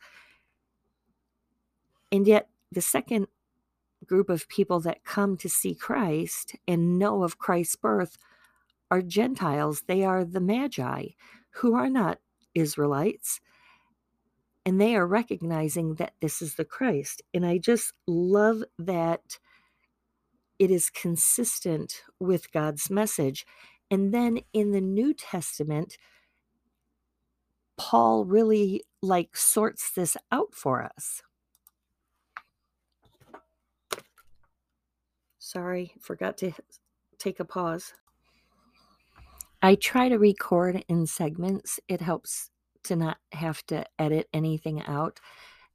And 2.12 2.28
yet, 2.28 2.48
the 2.70 2.80
second 2.80 3.26
group 4.06 4.30
of 4.30 4.48
people 4.48 4.78
that 4.80 5.04
come 5.04 5.36
to 5.38 5.48
see 5.48 5.74
Christ 5.74 6.54
and 6.68 6.96
know 6.96 7.24
of 7.24 7.38
Christ's 7.38 7.76
birth 7.76 8.16
are 8.92 9.02
Gentiles. 9.02 9.82
They 9.88 10.04
are 10.04 10.24
the 10.24 10.40
Magi, 10.40 11.06
who 11.50 11.74
are 11.74 11.90
not 11.90 12.20
Israelites 12.54 13.40
and 14.64 14.80
they 14.80 14.94
are 14.94 15.06
recognizing 15.06 15.96
that 15.96 16.14
this 16.20 16.40
is 16.40 16.54
the 16.54 16.64
Christ. 16.64 17.22
And 17.34 17.44
I 17.44 17.58
just 17.58 17.92
love 18.06 18.62
that 18.78 19.38
it 20.58 20.70
is 20.70 20.90
consistent 20.90 22.02
with 22.20 22.52
God's 22.52 22.88
message. 22.88 23.44
And 23.90 24.14
then 24.14 24.38
in 24.52 24.70
the 24.70 24.80
New 24.80 25.12
Testament, 25.12 25.98
Paul 27.76 28.24
really 28.24 28.84
like 29.02 29.36
sorts 29.36 29.90
this 29.90 30.16
out 30.30 30.54
for 30.54 30.84
us. 30.84 31.22
Sorry, 35.40 35.92
forgot 36.00 36.38
to 36.38 36.52
take 37.18 37.40
a 37.40 37.44
pause. 37.44 37.92
I 39.60 39.74
try 39.74 40.08
to 40.08 40.16
record 40.16 40.84
in 40.88 41.06
segments. 41.06 41.80
It 41.88 42.00
helps 42.00 42.51
to 42.84 42.96
not 42.96 43.18
have 43.32 43.64
to 43.66 43.84
edit 43.98 44.28
anything 44.32 44.82
out. 44.82 45.20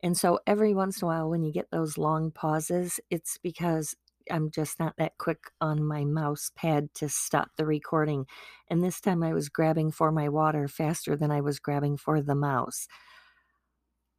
And 0.03 0.15
so 0.15 0.39
every 0.45 0.73
once 0.73 1.01
in 1.01 1.05
a 1.05 1.09
while, 1.09 1.29
when 1.29 1.43
you 1.43 1.51
get 1.51 1.71
those 1.71 1.97
long 1.97 2.31
pauses, 2.31 2.99
it's 3.09 3.37
because 3.41 3.95
I'm 4.29 4.51
just 4.51 4.79
not 4.79 4.95
that 4.97 5.17
quick 5.17 5.51
on 5.61 5.83
my 5.83 6.03
mouse 6.03 6.51
pad 6.55 6.93
to 6.95 7.09
stop 7.09 7.51
the 7.57 7.65
recording. 7.65 8.25
And 8.69 8.83
this 8.83 9.01
time 9.01 9.23
I 9.23 9.33
was 9.33 9.49
grabbing 9.49 9.91
for 9.91 10.11
my 10.11 10.29
water 10.29 10.67
faster 10.67 11.15
than 11.15 11.31
I 11.31 11.41
was 11.41 11.59
grabbing 11.59 11.97
for 11.97 12.21
the 12.21 12.35
mouse. 12.35 12.87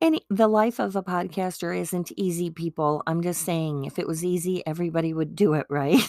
Any 0.01 0.23
the 0.31 0.49
life 0.49 0.79
of 0.79 0.95
a 0.95 1.03
podcaster 1.03 1.77
isn't 1.77 2.13
easy, 2.17 2.51
people. 2.51 3.03
I'm 3.07 3.23
just 3.23 3.43
saying 3.43 3.85
if 3.85 3.99
it 3.99 4.07
was 4.07 4.25
easy, 4.25 4.65
everybody 4.67 5.13
would 5.13 5.35
do 5.35 5.55
it, 5.55 5.67
right? 5.71 6.01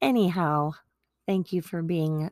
Anyhow, 0.00 0.72
thank 1.26 1.52
you 1.52 1.62
for 1.62 1.82
being 1.82 2.30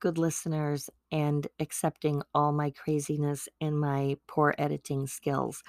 good 0.00 0.18
listeners 0.18 0.90
and 1.12 1.46
accepting 1.60 2.22
all 2.34 2.50
my 2.50 2.70
craziness 2.70 3.48
and 3.60 3.78
my 3.78 4.16
poor 4.26 4.54
editing 4.56 5.06
skills. 5.06 5.62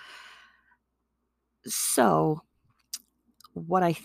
So, 1.66 2.42
what 3.54 3.84
I 3.84 3.96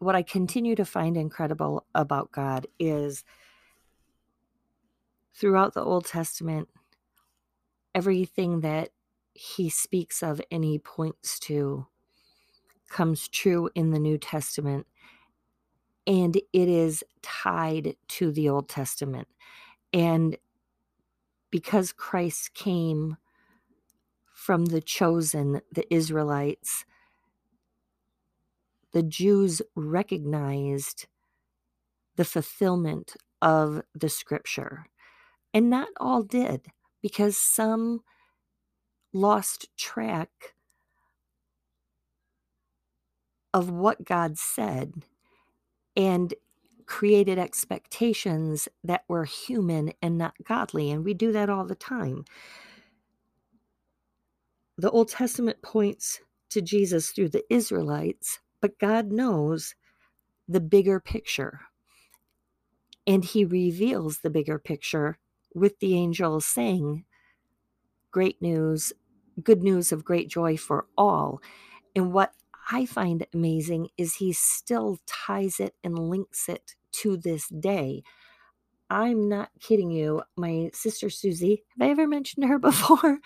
what 0.00 0.14
I 0.14 0.22
continue 0.22 0.74
to 0.74 0.84
find 0.84 1.16
incredible 1.16 1.86
about 1.94 2.30
God 2.30 2.66
is 2.78 3.24
throughout 5.34 5.74
the 5.74 5.82
Old 5.82 6.04
Testament, 6.04 6.68
everything 7.94 8.60
that 8.60 8.90
he 9.34 9.70
speaks 9.70 10.22
of 10.22 10.40
and 10.50 10.64
he 10.64 10.78
points 10.78 11.38
to 11.40 11.86
comes 12.88 13.28
true 13.28 13.70
in 13.74 13.90
the 13.90 13.98
New 13.98 14.18
Testament, 14.18 14.86
and 16.06 16.36
it 16.36 16.68
is 16.68 17.04
tied 17.22 17.96
to 18.08 18.32
the 18.32 18.48
Old 18.48 18.68
Testament. 18.68 19.28
And 19.92 20.36
because 21.50 21.92
Christ 21.92 22.54
came 22.54 23.16
from 24.34 24.66
the 24.66 24.80
chosen, 24.80 25.60
the 25.72 25.92
Israelites, 25.92 26.84
the 28.92 29.02
Jews 29.02 29.62
recognized 29.76 31.06
the 32.16 32.24
fulfillment 32.24 33.16
of 33.42 33.82
the 33.94 34.08
scripture. 34.08 34.86
And 35.54 35.70
not 35.70 35.88
all 36.00 36.22
did, 36.22 36.66
because 37.02 37.36
some 37.36 38.02
lost 39.12 39.68
track 39.76 40.54
of 43.54 43.70
what 43.70 44.04
God 44.04 44.38
said. 44.38 45.02
And 45.96 46.34
created 46.88 47.38
expectations 47.38 48.66
that 48.82 49.04
were 49.08 49.26
human 49.26 49.92
and 50.00 50.16
not 50.16 50.34
godly. 50.42 50.90
And 50.90 51.04
we 51.04 51.12
do 51.12 51.30
that 51.32 51.50
all 51.50 51.66
the 51.66 51.74
time. 51.74 52.24
The 54.78 54.90
Old 54.90 55.10
Testament 55.10 55.60
points 55.62 56.20
to 56.48 56.62
Jesus 56.62 57.10
through 57.10 57.28
the 57.28 57.44
Israelites, 57.52 58.40
but 58.62 58.78
God 58.78 59.12
knows 59.12 59.74
the 60.48 60.60
bigger 60.60 60.98
picture. 60.98 61.60
And 63.06 63.22
he 63.22 63.44
reveals 63.44 64.20
the 64.20 64.30
bigger 64.30 64.58
picture 64.58 65.18
with 65.54 65.78
the 65.80 65.94
angels 65.94 66.46
saying, 66.46 67.04
Great 68.10 68.40
news, 68.40 68.94
good 69.42 69.62
news 69.62 69.92
of 69.92 70.06
great 70.06 70.28
joy 70.28 70.56
for 70.56 70.86
all. 70.96 71.42
And 71.94 72.14
what 72.14 72.32
I 72.70 72.86
find 72.86 73.26
amazing 73.34 73.88
is 73.98 74.16
he 74.16 74.32
still 74.32 74.98
ties 75.06 75.60
it 75.60 75.74
and 75.84 75.98
links 75.98 76.48
it 76.48 76.76
to 76.92 77.16
this 77.16 77.48
day. 77.48 78.02
I'm 78.90 79.28
not 79.28 79.50
kidding 79.60 79.90
you. 79.90 80.22
My 80.36 80.70
sister 80.72 81.10
Susie, 81.10 81.64
have 81.78 81.88
I 81.88 81.90
ever 81.90 82.06
mentioned 82.06 82.46
her 82.48 82.58
before? 82.60 83.18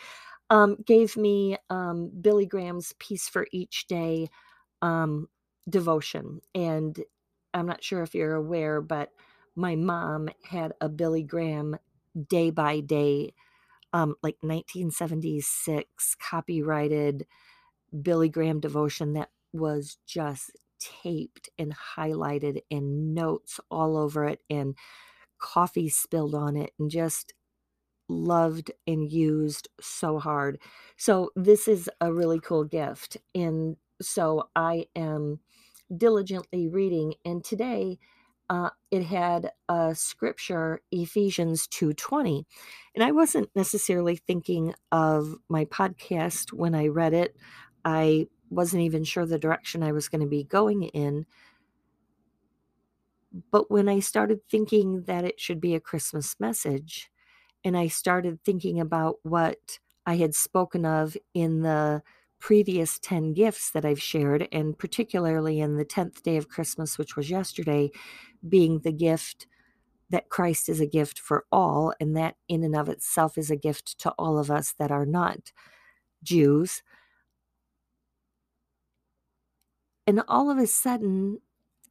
Um, 0.50 0.76
gave 0.86 1.16
me 1.16 1.56
um, 1.70 2.10
Billy 2.20 2.46
Graham's 2.46 2.94
Peace 2.98 3.28
for 3.28 3.46
Each 3.52 3.86
Day 3.86 4.28
um, 4.82 5.28
devotion. 5.68 6.40
And 6.54 6.98
I'm 7.54 7.66
not 7.66 7.84
sure 7.84 8.02
if 8.02 8.14
you're 8.14 8.34
aware, 8.34 8.80
but 8.80 9.10
my 9.56 9.76
mom 9.76 10.28
had 10.44 10.74
a 10.80 10.88
Billy 10.88 11.22
Graham 11.22 11.76
day 12.28 12.50
by 12.50 12.80
day, 12.80 13.34
um, 13.92 14.16
like 14.22 14.36
1976 14.42 16.16
copyrighted 16.16 17.26
Billy 18.02 18.28
Graham 18.28 18.60
devotion 18.60 19.14
that 19.14 19.30
was 19.52 19.98
just 20.06 20.52
taped 21.02 21.48
and 21.58 21.74
highlighted 21.96 22.60
and 22.70 23.14
notes 23.14 23.60
all 23.70 23.96
over 23.96 24.24
it 24.26 24.40
and 24.50 24.76
coffee 25.38 25.88
spilled 25.88 26.34
on 26.34 26.56
it 26.56 26.72
and 26.78 26.90
just 26.90 27.34
loved 28.08 28.70
and 28.86 29.10
used 29.10 29.68
so 29.80 30.18
hard. 30.18 30.58
So 30.96 31.30
this 31.34 31.68
is 31.68 31.90
a 32.00 32.12
really 32.12 32.40
cool 32.40 32.64
gift. 32.64 33.16
And 33.34 33.76
so 34.00 34.48
I 34.54 34.86
am 34.94 35.40
diligently 35.96 36.68
reading 36.68 37.14
and 37.24 37.44
today 37.44 37.98
uh, 38.50 38.70
it 38.90 39.04
had 39.04 39.50
a 39.68 39.94
scripture 39.94 40.80
ephesians 40.90 41.66
2.20 41.68 42.44
and 42.94 43.04
i 43.04 43.10
wasn't 43.10 43.48
necessarily 43.54 44.16
thinking 44.16 44.74
of 44.90 45.34
my 45.48 45.64
podcast 45.66 46.52
when 46.52 46.74
i 46.74 46.86
read 46.86 47.12
it 47.12 47.36
i 47.84 48.26
wasn't 48.52 48.82
even 48.82 49.04
sure 49.04 49.26
the 49.26 49.38
direction 49.38 49.82
i 49.82 49.92
was 49.92 50.08
going 50.08 50.20
to 50.20 50.26
be 50.26 50.44
going 50.44 50.84
in 50.84 51.26
but 53.50 53.70
when 53.70 53.88
i 53.88 53.98
started 53.98 54.40
thinking 54.48 55.02
that 55.02 55.24
it 55.24 55.40
should 55.40 55.60
be 55.60 55.74
a 55.74 55.80
christmas 55.80 56.36
message 56.38 57.10
and 57.64 57.76
i 57.76 57.86
started 57.86 58.38
thinking 58.44 58.80
about 58.80 59.16
what 59.22 59.78
i 60.06 60.16
had 60.16 60.34
spoken 60.34 60.84
of 60.84 61.16
in 61.34 61.62
the 61.62 62.02
previous 62.42 62.98
10 62.98 63.34
gifts 63.34 63.70
that 63.70 63.84
I've 63.84 64.02
shared, 64.02 64.48
and 64.50 64.76
particularly 64.76 65.60
in 65.60 65.76
the 65.76 65.84
10th 65.84 66.22
day 66.22 66.36
of 66.36 66.48
Christmas, 66.48 66.98
which 66.98 67.14
was 67.14 67.30
yesterday, 67.30 67.92
being 68.48 68.80
the 68.80 68.90
gift 68.90 69.46
that 70.10 70.28
Christ 70.28 70.68
is 70.68 70.80
a 70.80 70.86
gift 70.86 71.20
for 71.20 71.44
all, 71.52 71.94
and 72.00 72.16
that 72.16 72.34
in 72.48 72.64
and 72.64 72.74
of 72.74 72.88
itself 72.88 73.38
is 73.38 73.48
a 73.48 73.56
gift 73.56 73.96
to 74.00 74.10
all 74.18 74.40
of 74.40 74.50
us 74.50 74.74
that 74.80 74.90
are 74.90 75.06
not 75.06 75.52
Jews. 76.24 76.82
And 80.06 80.22
all 80.28 80.50
of 80.50 80.58
a 80.58 80.66
sudden, 80.66 81.40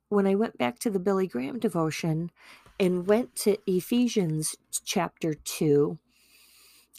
when 0.09 0.27
I 0.27 0.35
went 0.35 0.57
back 0.57 0.79
to 0.79 0.89
the 0.89 0.99
Billy 0.99 1.27
Graham 1.27 1.59
devotion 1.59 2.31
and 2.79 3.07
went 3.07 3.35
to 3.37 3.57
Ephesians 3.65 4.55
chapter 4.83 5.33
2, 5.33 5.97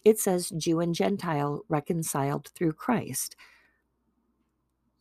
it 0.04 0.18
says 0.18 0.50
Jew 0.50 0.80
and 0.80 0.94
Gentile 0.94 1.64
reconciled 1.68 2.48
through 2.54 2.72
Christ. 2.72 3.36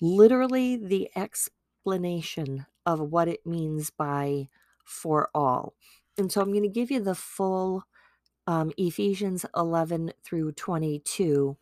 Literally, 0.02 0.76
the 0.76 1.10
explanation 1.16 2.66
of 2.86 3.00
what 3.00 3.28
it 3.28 3.46
means 3.46 3.90
by 3.90 4.50
for 4.84 5.30
all. 5.34 5.74
And 6.18 6.32
so 6.32 6.42
I'm 6.42 6.52
going 6.52 6.64
to 6.64 6.70
give 6.70 6.92
you 6.92 7.00
the 7.00 7.16
full 7.16 7.86
um, 8.48 8.72
Ephesians 8.78 9.46
11 9.56 10.14
through 10.24 10.52
22 10.54 11.58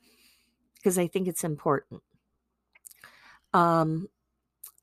because 0.75 0.97
I 0.97 1.07
think 1.07 1.27
it's 1.27 1.43
important. 1.43 2.01
Um, 3.53 4.07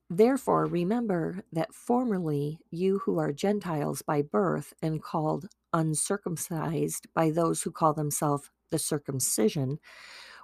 Therefore, 0.08 0.66
remember 0.66 1.42
that 1.52 1.74
formerly 1.74 2.60
you 2.70 3.00
who 3.00 3.18
are 3.18 3.32
Gentiles 3.32 4.02
by 4.02 4.22
birth 4.22 4.72
and 4.80 5.02
called 5.02 5.48
uncircumcised 5.72 7.08
by 7.12 7.30
those 7.30 7.62
who 7.62 7.72
call 7.72 7.92
themselves 7.92 8.50
the 8.70 8.78
circumcision, 8.78 9.78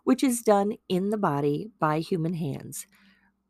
which 0.05 0.25
is 0.25 0.43
done 0.43 0.75
in 0.89 1.11
the 1.11 1.19
body 1.19 1.71
by 1.79 2.01
human 2.01 2.35
hands. 2.35 2.87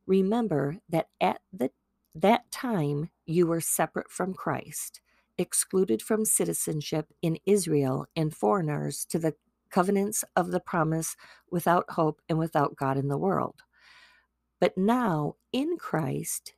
Remember 0.06 0.78
that 0.88 1.08
at 1.20 1.40
the, 1.52 1.70
that 2.14 2.50
time 2.50 3.10
you 3.24 3.46
were 3.46 3.60
separate 3.60 4.10
from 4.10 4.34
Christ, 4.34 5.00
excluded 5.38 6.02
from 6.02 6.26
citizenship 6.26 7.06
in 7.22 7.38
Israel, 7.46 8.06
and 8.14 8.34
foreigners 8.34 9.06
to 9.06 9.18
the 9.18 9.34
covenants 9.70 10.24
of 10.36 10.50
the 10.50 10.60
promise 10.60 11.16
without 11.50 11.90
hope 11.90 12.20
and 12.28 12.38
without 12.38 12.76
God 12.76 12.98
in 12.98 13.08
the 13.08 13.16
world. 13.18 13.62
But 14.62 14.78
now 14.78 15.34
in 15.52 15.76
Christ, 15.76 16.54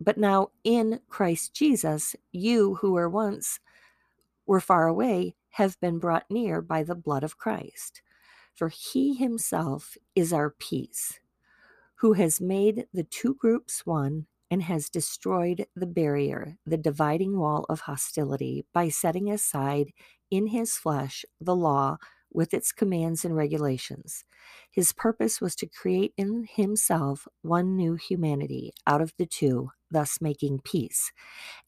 but 0.00 0.16
now 0.16 0.52
in 0.62 1.00
Christ 1.08 1.54
Jesus, 1.54 2.14
you 2.30 2.76
who 2.76 2.92
were 2.92 3.08
once 3.10 3.58
were 4.46 4.60
far 4.60 4.86
away 4.86 5.34
have 5.50 5.80
been 5.80 5.98
brought 5.98 6.30
near 6.30 6.62
by 6.62 6.84
the 6.84 6.94
blood 6.94 7.24
of 7.24 7.36
Christ. 7.36 8.00
For 8.54 8.68
he 8.68 9.16
himself 9.16 9.96
is 10.14 10.32
our 10.32 10.50
peace, 10.50 11.18
who 11.96 12.12
has 12.12 12.40
made 12.40 12.86
the 12.94 13.02
two 13.02 13.34
groups 13.34 13.84
one 13.84 14.26
and 14.48 14.62
has 14.62 14.88
destroyed 14.88 15.66
the 15.74 15.86
barrier, 15.86 16.58
the 16.64 16.76
dividing 16.76 17.40
wall 17.40 17.66
of 17.70 17.80
hostility, 17.80 18.66
by 18.72 18.88
setting 18.88 19.28
aside 19.28 19.92
in 20.30 20.46
his 20.46 20.76
flesh 20.76 21.24
the 21.40 21.56
law 21.56 21.98
with 22.34 22.54
its 22.54 22.72
commands 22.72 23.24
and 23.24 23.36
regulations. 23.36 24.24
His 24.70 24.92
purpose 24.92 25.40
was 25.40 25.54
to 25.56 25.66
create 25.66 26.12
in 26.16 26.46
himself 26.50 27.28
one 27.42 27.76
new 27.76 27.94
humanity 27.94 28.72
out 28.86 29.00
of 29.00 29.12
the 29.18 29.26
two, 29.26 29.70
thus 29.90 30.18
making 30.20 30.60
peace, 30.64 31.12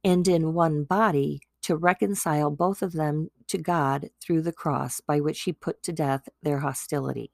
and 0.02 0.26
in 0.26 0.54
one 0.54 0.84
body 0.84 1.40
to 1.62 1.76
reconcile 1.76 2.50
both 2.50 2.82
of 2.82 2.92
them 2.92 3.30
to 3.48 3.58
God 3.58 4.10
through 4.20 4.42
the 4.42 4.52
cross 4.52 5.00
by 5.00 5.20
which 5.20 5.42
he 5.42 5.52
put 5.52 5.82
to 5.82 5.92
death 5.92 6.28
their 6.42 6.58
hostility. 6.58 7.30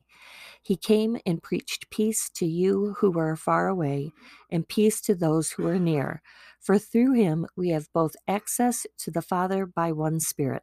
He 0.62 0.76
came 0.76 1.16
and 1.26 1.42
preached 1.42 1.90
peace 1.90 2.30
to 2.34 2.46
you 2.46 2.94
who 2.98 3.10
were 3.10 3.34
far 3.36 3.68
away, 3.68 4.12
and 4.50 4.68
peace 4.68 5.00
to 5.02 5.14
those 5.14 5.52
who 5.52 5.66
are 5.66 5.78
near. 5.78 6.22
For 6.60 6.78
through 6.78 7.14
him 7.14 7.46
we 7.56 7.70
have 7.70 7.92
both 7.92 8.14
access 8.28 8.86
to 8.98 9.10
the 9.10 9.22
Father 9.22 9.66
by 9.66 9.92
one 9.92 10.20
Spirit. 10.20 10.62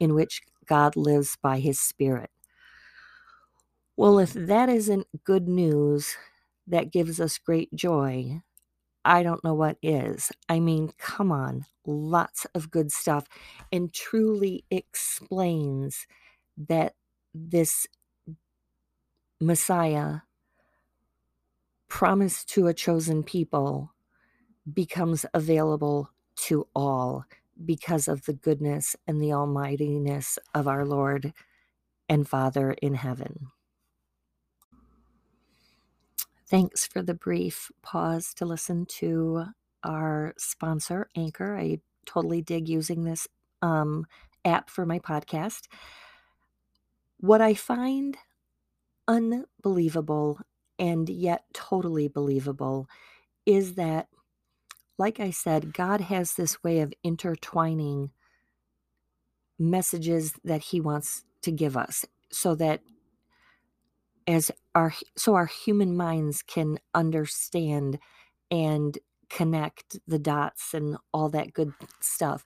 in 0.00 0.14
which 0.14 0.42
God 0.66 0.96
lives 0.96 1.36
by 1.40 1.58
his 1.60 1.80
Spirit. 1.80 2.30
Well, 3.96 4.18
if 4.18 4.32
that 4.32 4.68
isn't 4.68 5.06
good 5.24 5.48
news 5.48 6.16
that 6.66 6.92
gives 6.92 7.20
us 7.20 7.38
great 7.38 7.74
joy, 7.74 8.42
I 9.04 9.22
don't 9.22 9.42
know 9.42 9.54
what 9.54 9.78
is. 9.82 10.30
I 10.48 10.60
mean, 10.60 10.92
come 10.98 11.32
on, 11.32 11.66
lots 11.86 12.46
of 12.54 12.70
good 12.70 12.92
stuff, 12.92 13.26
and 13.72 13.92
truly 13.92 14.64
explains 14.70 16.06
that 16.56 16.94
this 17.34 17.86
Messiah 19.40 20.20
promised 21.88 22.48
to 22.50 22.66
a 22.66 22.74
chosen 22.74 23.22
people 23.22 23.92
becomes 24.72 25.26
available 25.34 26.10
to 26.36 26.68
all 26.74 27.24
because 27.64 28.08
of 28.08 28.24
the 28.26 28.32
goodness 28.34 28.96
and 29.06 29.20
the 29.20 29.32
almightiness 29.32 30.38
of 30.54 30.68
our 30.68 30.84
Lord 30.84 31.32
and 32.08 32.28
Father 32.28 32.72
in 32.82 32.94
heaven. 32.94 33.48
Thanks 36.48 36.86
for 36.86 37.02
the 37.02 37.14
brief 37.14 37.70
pause 37.82 38.32
to 38.34 38.46
listen 38.46 38.86
to 38.86 39.44
our 39.84 40.34
sponsor, 40.38 41.08
Anchor. 41.16 41.56
I 41.56 41.80
totally 42.06 42.42
dig 42.42 42.68
using 42.68 43.04
this 43.04 43.28
um, 43.60 44.06
app 44.44 44.70
for 44.70 44.86
my 44.86 44.98
podcast. 44.98 45.66
What 47.18 47.40
I 47.40 47.54
find 47.54 48.16
unbelievable 49.06 50.40
and 50.78 51.08
yet 51.08 51.44
totally 51.52 52.08
believable 52.08 52.88
is 53.46 53.74
that, 53.74 54.08
like 54.98 55.20
I 55.20 55.30
said, 55.30 55.72
God 55.72 56.00
has 56.02 56.34
this 56.34 56.62
way 56.62 56.80
of 56.80 56.92
intertwining 57.02 58.10
messages 59.58 60.34
that 60.44 60.62
He 60.64 60.80
wants 60.80 61.24
to 61.42 61.52
give 61.52 61.76
us 61.76 62.04
so 62.30 62.54
that 62.56 62.80
as 64.26 64.50
our 64.74 64.92
so 65.16 65.34
our 65.34 65.46
human 65.46 65.96
minds 65.96 66.42
can 66.42 66.78
understand 66.94 67.98
and 68.50 68.98
connect 69.30 69.98
the 70.06 70.18
dots 70.18 70.74
and 70.74 70.96
all 71.12 71.28
that 71.30 71.52
good 71.52 71.72
stuff. 72.00 72.44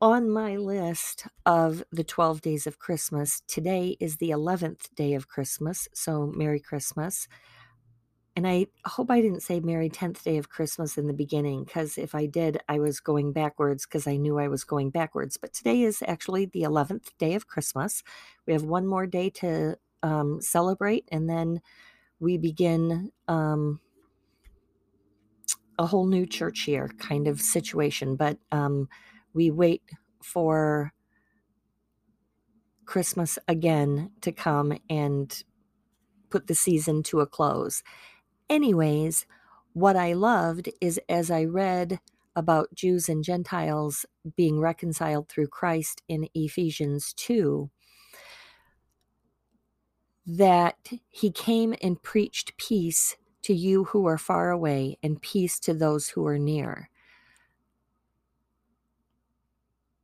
On 0.00 0.30
my 0.30 0.56
list 0.56 1.26
of 1.44 1.82
the 1.90 2.04
12 2.04 2.40
days 2.40 2.66
of 2.68 2.78
Christmas, 2.78 3.42
today 3.48 3.96
is 3.98 4.16
the 4.16 4.30
11th 4.30 4.94
day 4.94 5.14
of 5.14 5.26
Christmas, 5.26 5.88
so 5.92 6.26
Merry 6.26 6.60
Christmas. 6.60 7.26
And 8.38 8.46
I 8.46 8.66
hope 8.84 9.10
I 9.10 9.20
didn't 9.20 9.42
say 9.42 9.58
Merry 9.58 9.90
10th 9.90 10.22
day 10.22 10.36
of 10.36 10.48
Christmas 10.48 10.96
in 10.96 11.08
the 11.08 11.12
beginning, 11.12 11.64
because 11.64 11.98
if 11.98 12.14
I 12.14 12.26
did, 12.26 12.60
I 12.68 12.78
was 12.78 13.00
going 13.00 13.32
backwards 13.32 13.84
because 13.84 14.06
I 14.06 14.16
knew 14.16 14.38
I 14.38 14.46
was 14.46 14.62
going 14.62 14.90
backwards. 14.90 15.36
But 15.36 15.52
today 15.52 15.82
is 15.82 16.04
actually 16.06 16.46
the 16.46 16.62
11th 16.62 17.08
day 17.18 17.34
of 17.34 17.48
Christmas. 17.48 18.04
We 18.46 18.52
have 18.52 18.62
one 18.62 18.86
more 18.86 19.08
day 19.08 19.30
to 19.30 19.76
um, 20.04 20.40
celebrate, 20.40 21.08
and 21.10 21.28
then 21.28 21.60
we 22.20 22.38
begin 22.38 23.10
um, 23.26 23.80
a 25.76 25.86
whole 25.86 26.06
new 26.06 26.24
church 26.24 26.68
year 26.68 26.92
kind 26.96 27.26
of 27.26 27.40
situation. 27.40 28.14
But 28.14 28.38
um, 28.52 28.88
we 29.34 29.50
wait 29.50 29.82
for 30.22 30.92
Christmas 32.84 33.36
again 33.48 34.12
to 34.20 34.30
come 34.30 34.78
and 34.88 35.42
put 36.30 36.46
the 36.46 36.54
season 36.54 37.02
to 37.02 37.18
a 37.18 37.26
close. 37.26 37.82
Anyways, 38.48 39.26
what 39.74 39.96
I 39.96 40.14
loved 40.14 40.70
is 40.80 40.98
as 41.08 41.30
I 41.30 41.44
read 41.44 42.00
about 42.34 42.74
Jews 42.74 43.08
and 43.08 43.22
Gentiles 43.22 44.06
being 44.36 44.60
reconciled 44.60 45.28
through 45.28 45.48
Christ 45.48 46.02
in 46.08 46.28
Ephesians 46.34 47.12
2, 47.14 47.70
that 50.26 50.76
he 51.08 51.30
came 51.30 51.74
and 51.82 52.02
preached 52.02 52.56
peace 52.56 53.16
to 53.42 53.54
you 53.54 53.84
who 53.84 54.06
are 54.06 54.18
far 54.18 54.50
away 54.50 54.98
and 55.02 55.20
peace 55.20 55.58
to 55.60 55.74
those 55.74 56.10
who 56.10 56.26
are 56.26 56.38
near. 56.38 56.90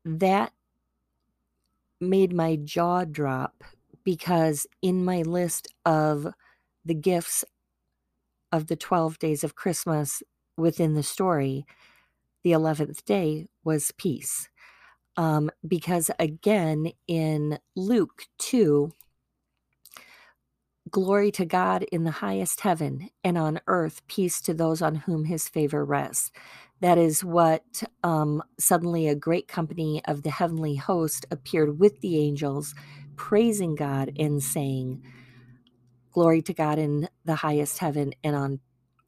That 0.05 0.53
made 2.01 2.33
my 2.33 2.57
jaw 2.57 3.05
drop 3.05 3.65
because 4.03 4.67
in 4.83 5.05
my 5.05 5.23
list 5.23 5.69
of 5.87 6.27
the 6.85 6.95
gifts 6.95 7.45
of 8.55 8.69
the 8.69 8.77
12 8.77 9.19
days 9.19 9.43
of 9.43 9.57
Christmas 9.57 10.23
within 10.57 10.95
the 10.95 11.03
story, 11.03 11.67
the 12.45 12.53
11th 12.53 13.05
day 13.05 13.49
was 13.65 13.91
peace. 13.99 14.49
Um, 15.17 15.51
because 15.67 16.09
again, 16.21 16.93
in 17.09 17.59
Luke 17.75 18.27
2, 18.39 18.93
glory 20.91 21.33
to 21.33 21.45
God 21.45 21.83
in 21.91 22.05
the 22.05 22.13
highest 22.13 22.61
heaven, 22.61 23.11
and 23.25 23.37
on 23.37 23.61
earth, 23.67 24.03
peace 24.07 24.41
to 24.43 24.55
those 24.55 24.81
on 24.81 24.95
whom 24.95 25.25
his 25.25 25.49
favor 25.49 25.85
rests. 25.85 26.31
That 26.81 26.97
is 26.97 27.25
what 27.25 27.83
um, 28.05 28.41
suddenly 28.61 29.09
a 29.09 29.17
great 29.17 29.49
company 29.49 30.01
of 30.05 30.23
the 30.23 30.31
heavenly 30.31 30.77
host 30.77 31.27
appeared 31.33 31.81
with 31.81 32.01
the 32.03 32.19
angels, 32.19 32.75
praising 33.17 33.75
God 33.75 34.13
and 34.17 34.41
saying, 34.41 35.03
Glory 36.15 36.43
to 36.45 36.55
God 36.55 36.79
in 36.81 37.09
the 37.27 37.37
highest 37.37 37.81
heaven, 37.81 38.15
and 38.25 38.37
on 38.37 38.61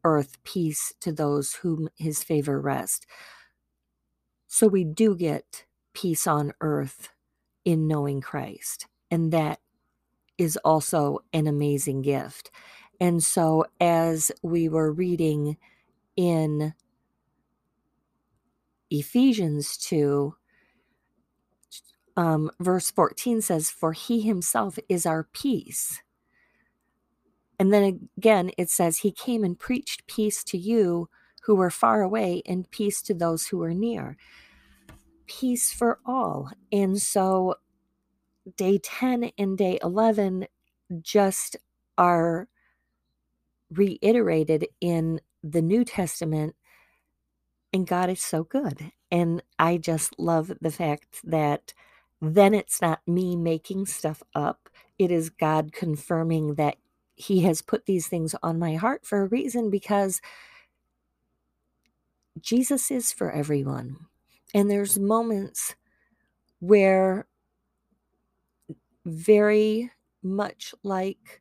earth, 0.04 0.38
peace 0.44 0.94
to 1.02 1.12
those 1.12 1.54
whom 1.56 1.90
his 1.96 2.24
favor 2.24 2.60
rests. 2.60 3.06
So 4.48 4.68
we 4.68 4.84
do 4.84 5.16
get 5.16 5.66
peace 5.94 6.26
on 6.26 6.52
earth 6.60 7.10
in 7.64 7.88
knowing 7.88 8.20
Christ. 8.22 8.86
And 9.10 9.32
that 9.32 9.60
is 10.38 10.58
also 10.64 11.20
an 11.32 11.46
amazing 11.46 12.02
gift. 12.02 12.50
And 13.00 13.22
so 13.22 13.66
as 13.80 14.32
we 14.42 14.68
were 14.68 14.92
reading 14.92 15.56
in 16.16 16.74
Ephesians 18.90 19.76
2, 19.78 20.34
um, 22.16 22.50
verse 22.60 22.90
14 22.90 23.42
says, 23.42 23.70
For 23.70 23.92
he 23.92 24.22
himself 24.22 24.78
is 24.88 25.06
our 25.06 25.24
peace. 25.24 26.02
And 27.58 27.72
then 27.72 28.08
again, 28.18 28.50
it 28.58 28.70
says, 28.70 28.98
He 28.98 29.10
came 29.12 29.44
and 29.44 29.58
preached 29.58 30.06
peace 30.06 30.44
to 30.44 30.58
you 30.58 31.08
who 31.42 31.54
were 31.54 31.70
far 31.70 32.02
away 32.02 32.42
and 32.46 32.70
peace 32.70 33.00
to 33.02 33.14
those 33.14 33.46
who 33.46 33.58
were 33.58 33.74
near. 33.74 34.16
Peace 35.26 35.72
for 35.72 36.00
all. 36.04 36.50
And 36.72 37.00
so 37.00 37.56
day 38.56 38.78
10 38.82 39.30
and 39.38 39.56
day 39.56 39.78
11 39.82 40.46
just 41.00 41.56
are 41.96 42.48
reiterated 43.70 44.66
in 44.80 45.20
the 45.42 45.62
New 45.62 45.84
Testament. 45.84 46.54
And 47.72 47.86
God 47.86 48.10
is 48.10 48.22
so 48.22 48.44
good. 48.44 48.92
And 49.10 49.42
I 49.58 49.76
just 49.78 50.18
love 50.18 50.52
the 50.60 50.70
fact 50.70 51.20
that 51.24 51.72
then 52.20 52.54
it's 52.54 52.80
not 52.80 53.00
me 53.06 53.36
making 53.36 53.86
stuff 53.86 54.22
up. 54.34 54.68
It 54.98 55.10
is 55.10 55.30
God 55.30 55.72
confirming 55.72 56.54
that 56.54 56.76
He 57.16 57.40
has 57.42 57.62
put 57.62 57.86
these 57.86 58.06
things 58.06 58.34
on 58.42 58.58
my 58.58 58.74
heart 58.74 59.04
for 59.04 59.22
a 59.22 59.26
reason 59.26 59.70
because 59.70 60.20
Jesus 62.40 62.90
is 62.90 63.12
for 63.12 63.30
everyone. 63.32 63.96
And 64.54 64.70
there's 64.70 64.98
moments 64.98 65.74
where 66.60 67.26
very 69.04 69.90
much 70.22 70.74
like 70.82 71.40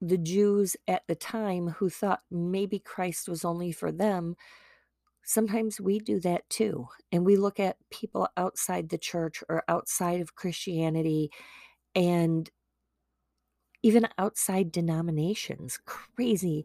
the 0.00 0.18
Jews 0.18 0.76
at 0.86 1.02
the 1.08 1.14
time 1.14 1.68
who 1.68 1.88
thought 1.88 2.20
maybe 2.30 2.78
Christ 2.78 3.28
was 3.28 3.44
only 3.44 3.72
for 3.72 3.90
them, 3.90 4.36
sometimes 5.24 5.80
we 5.80 5.98
do 5.98 6.20
that 6.20 6.48
too. 6.50 6.86
And 7.10 7.24
we 7.24 7.36
look 7.36 7.58
at 7.58 7.78
people 7.90 8.28
outside 8.36 8.88
the 8.88 8.98
church 8.98 9.42
or 9.48 9.64
outside 9.68 10.20
of 10.20 10.34
Christianity 10.34 11.30
and 11.94 12.50
even 13.82 14.08
outside 14.18 14.72
denominations. 14.72 15.78
Crazy. 15.84 16.64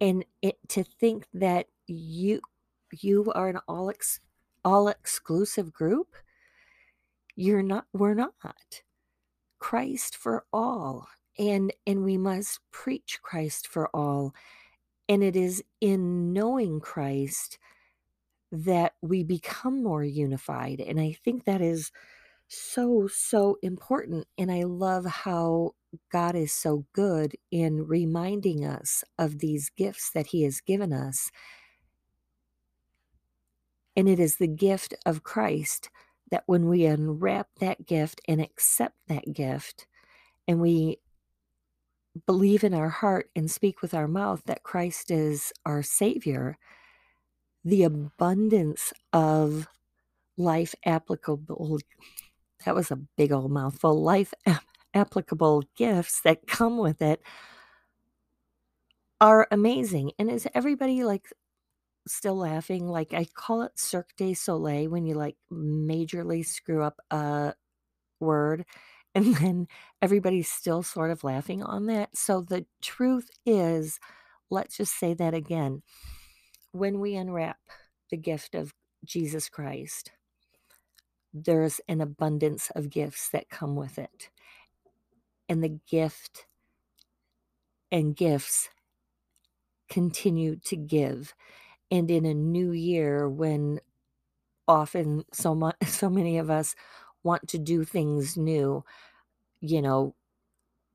And 0.00 0.24
it, 0.42 0.56
to 0.68 0.84
think 0.84 1.26
that 1.34 1.66
you 1.86 2.40
you 3.02 3.30
are 3.34 3.48
an 3.48 3.58
all 3.68 3.90
ex, 3.90 4.20
all 4.64 4.88
exclusive 4.88 5.72
group 5.72 6.14
you're 7.38 7.62
not 7.62 7.86
we're 7.92 8.14
not 8.14 8.32
christ 9.60 10.16
for 10.16 10.44
all 10.52 11.06
and 11.38 11.72
and 11.86 12.04
we 12.04 12.18
must 12.18 12.58
preach 12.72 13.20
christ 13.22 13.68
for 13.68 13.88
all 13.94 14.34
and 15.08 15.22
it 15.22 15.36
is 15.36 15.62
in 15.80 16.32
knowing 16.32 16.80
christ 16.80 17.58
that 18.50 18.94
we 19.02 19.22
become 19.22 19.82
more 19.84 20.02
unified 20.02 20.80
and 20.80 20.98
i 20.98 21.16
think 21.24 21.44
that 21.44 21.60
is 21.60 21.92
so 22.48 23.06
so 23.06 23.58
important 23.62 24.26
and 24.38 24.50
i 24.50 24.62
love 24.62 25.04
how 25.04 25.70
god 26.10 26.34
is 26.34 26.52
so 26.52 26.84
good 26.92 27.36
in 27.50 27.86
reminding 27.86 28.64
us 28.64 29.04
of 29.18 29.38
these 29.38 29.70
gifts 29.70 30.10
that 30.10 30.28
he 30.28 30.42
has 30.42 30.60
given 30.60 30.92
us. 30.92 31.30
And 33.96 34.08
it 34.08 34.20
is 34.20 34.36
the 34.36 34.46
gift 34.46 34.94
of 35.04 35.22
christ 35.22 35.90
that 36.30 36.44
when 36.46 36.68
we 36.68 36.84
unwrap 36.84 37.48
that 37.60 37.86
gift 37.86 38.20
and 38.28 38.40
accept 38.40 38.96
that 39.08 39.32
gift 39.32 39.86
and 40.46 40.60
we 40.60 40.98
believe 42.26 42.64
in 42.64 42.74
our 42.74 42.88
heart 42.88 43.30
and 43.36 43.50
speak 43.50 43.82
with 43.82 43.94
our 43.94 44.08
mouth 44.08 44.42
that 44.46 44.62
Christ 44.62 45.10
is 45.10 45.52
our 45.64 45.82
Savior, 45.82 46.58
the 47.64 47.84
abundance 47.84 48.92
of 49.12 49.68
life 50.36 50.74
applicable, 50.84 51.78
that 52.64 52.74
was 52.74 52.90
a 52.90 52.96
big 53.16 53.32
old 53.32 53.50
mouthful, 53.50 54.02
life 54.02 54.34
applicable 54.94 55.64
gifts 55.76 56.20
that 56.22 56.46
come 56.46 56.78
with 56.78 57.02
it 57.02 57.22
are 59.20 59.48
amazing. 59.50 60.12
And 60.18 60.30
is 60.30 60.46
everybody 60.54 61.04
like 61.04 61.28
still 62.10 62.36
laughing. 62.36 62.88
Like 62.88 63.12
I 63.12 63.24
call 63.24 63.62
it 63.62 63.78
Cirque 63.78 64.14
du 64.16 64.34
Soleil 64.34 64.90
when 64.90 65.04
you 65.04 65.14
like 65.14 65.36
majorly 65.52 66.44
screw 66.44 66.82
up 66.82 66.98
a 67.10 67.54
word 68.20 68.64
and 69.14 69.34
then 69.36 69.66
everybody's 70.02 70.50
still 70.50 70.82
sort 70.82 71.10
of 71.10 71.24
laughing 71.24 71.62
on 71.62 71.86
that. 71.86 72.16
So 72.16 72.40
the 72.40 72.66
truth 72.82 73.30
is 73.46 73.98
let's 74.50 74.76
just 74.76 74.98
say 74.98 75.14
that 75.14 75.34
again. 75.34 75.82
When 76.72 77.00
we 77.00 77.16
unwrap 77.16 77.58
the 78.10 78.16
gift 78.16 78.54
of 78.54 78.74
Jesus 79.04 79.48
Christ, 79.48 80.12
there's 81.32 81.80
an 81.88 82.00
abundance 82.00 82.70
of 82.74 82.90
gifts 82.90 83.28
that 83.30 83.50
come 83.50 83.76
with 83.76 83.98
it. 83.98 84.30
And 85.48 85.62
the 85.64 85.78
gift 85.88 86.46
and 87.90 88.14
gifts 88.16 88.68
continue 89.88 90.56
to 90.56 90.76
give. 90.76 91.34
And 91.90 92.10
in 92.10 92.24
a 92.26 92.34
new 92.34 92.72
year, 92.72 93.28
when 93.28 93.80
often 94.68 95.24
so 95.32 95.54
much, 95.54 95.76
so 95.86 96.10
many 96.10 96.38
of 96.38 96.50
us 96.50 96.74
want 97.24 97.48
to 97.50 97.58
do 97.58 97.84
things 97.84 98.36
new, 98.36 98.84
you 99.60 99.82
know, 99.82 100.14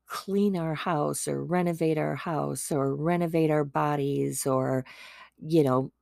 clean 0.06 0.56
our 0.56 0.74
house 0.74 1.28
or 1.28 1.44
renovate 1.44 1.98
our 1.98 2.16
house 2.16 2.72
or 2.72 2.94
renovate 2.94 3.50
our 3.50 3.64
bodies 3.64 4.46
or, 4.46 4.84
you 5.38 5.64
know, 5.64 5.92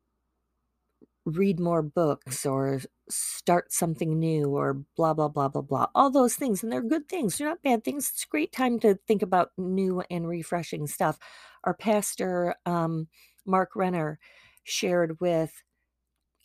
read 1.24 1.60
more 1.60 1.82
books 1.82 2.44
or 2.44 2.80
start 3.08 3.72
something 3.72 4.18
new 4.18 4.46
or 4.46 4.82
blah 4.96 5.14
blah 5.14 5.28
blah 5.28 5.48
blah 5.48 5.62
blah 5.62 5.86
all 5.94 6.10
those 6.10 6.34
things 6.34 6.62
and 6.62 6.72
they're 6.72 6.82
good 6.82 7.08
things 7.08 7.38
they're 7.38 7.48
not 7.48 7.62
bad 7.62 7.84
things 7.84 8.10
it's 8.12 8.24
a 8.24 8.28
great 8.28 8.52
time 8.52 8.80
to 8.80 8.98
think 9.06 9.22
about 9.22 9.50
new 9.56 10.02
and 10.10 10.26
refreshing 10.26 10.86
stuff. 10.86 11.18
Our 11.64 11.74
pastor 11.74 12.56
um, 12.66 13.08
mark 13.46 13.76
renner 13.76 14.18
shared 14.64 15.20
with 15.20 15.62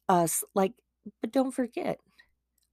us 0.09 0.43
like 0.55 0.73
but 1.21 1.31
don't 1.31 1.51
forget 1.51 1.99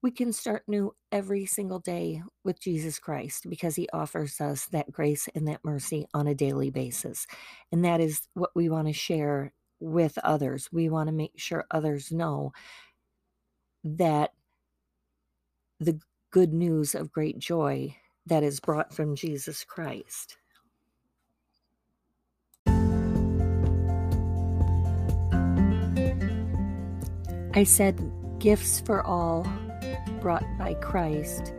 we 0.02 0.10
can 0.10 0.32
start 0.32 0.62
new 0.66 0.94
every 1.12 1.46
single 1.46 1.78
day 1.78 2.22
with 2.44 2.60
jesus 2.60 2.98
christ 2.98 3.48
because 3.48 3.76
he 3.76 3.88
offers 3.92 4.40
us 4.40 4.66
that 4.66 4.90
grace 4.90 5.28
and 5.34 5.46
that 5.46 5.64
mercy 5.64 6.06
on 6.14 6.26
a 6.26 6.34
daily 6.34 6.70
basis 6.70 7.26
and 7.72 7.84
that 7.84 8.00
is 8.00 8.22
what 8.34 8.50
we 8.54 8.68
want 8.68 8.86
to 8.86 8.92
share 8.92 9.52
with 9.84 10.18
others. 10.24 10.68
We 10.72 10.88
want 10.88 11.08
to 11.08 11.12
make 11.12 11.32
sure 11.36 11.66
others 11.70 12.10
know 12.10 12.52
that 13.84 14.32
the 15.78 16.00
good 16.30 16.52
news 16.52 16.94
of 16.94 17.12
great 17.12 17.38
joy 17.38 17.94
that 18.26 18.42
is 18.42 18.60
brought 18.60 18.94
from 18.94 19.14
Jesus 19.14 19.62
Christ. 19.64 20.38
I 27.56 27.62
said 27.64 28.00
gifts 28.38 28.80
for 28.80 29.06
all 29.06 29.46
brought 30.20 30.44
by 30.58 30.74
Christ, 30.74 31.52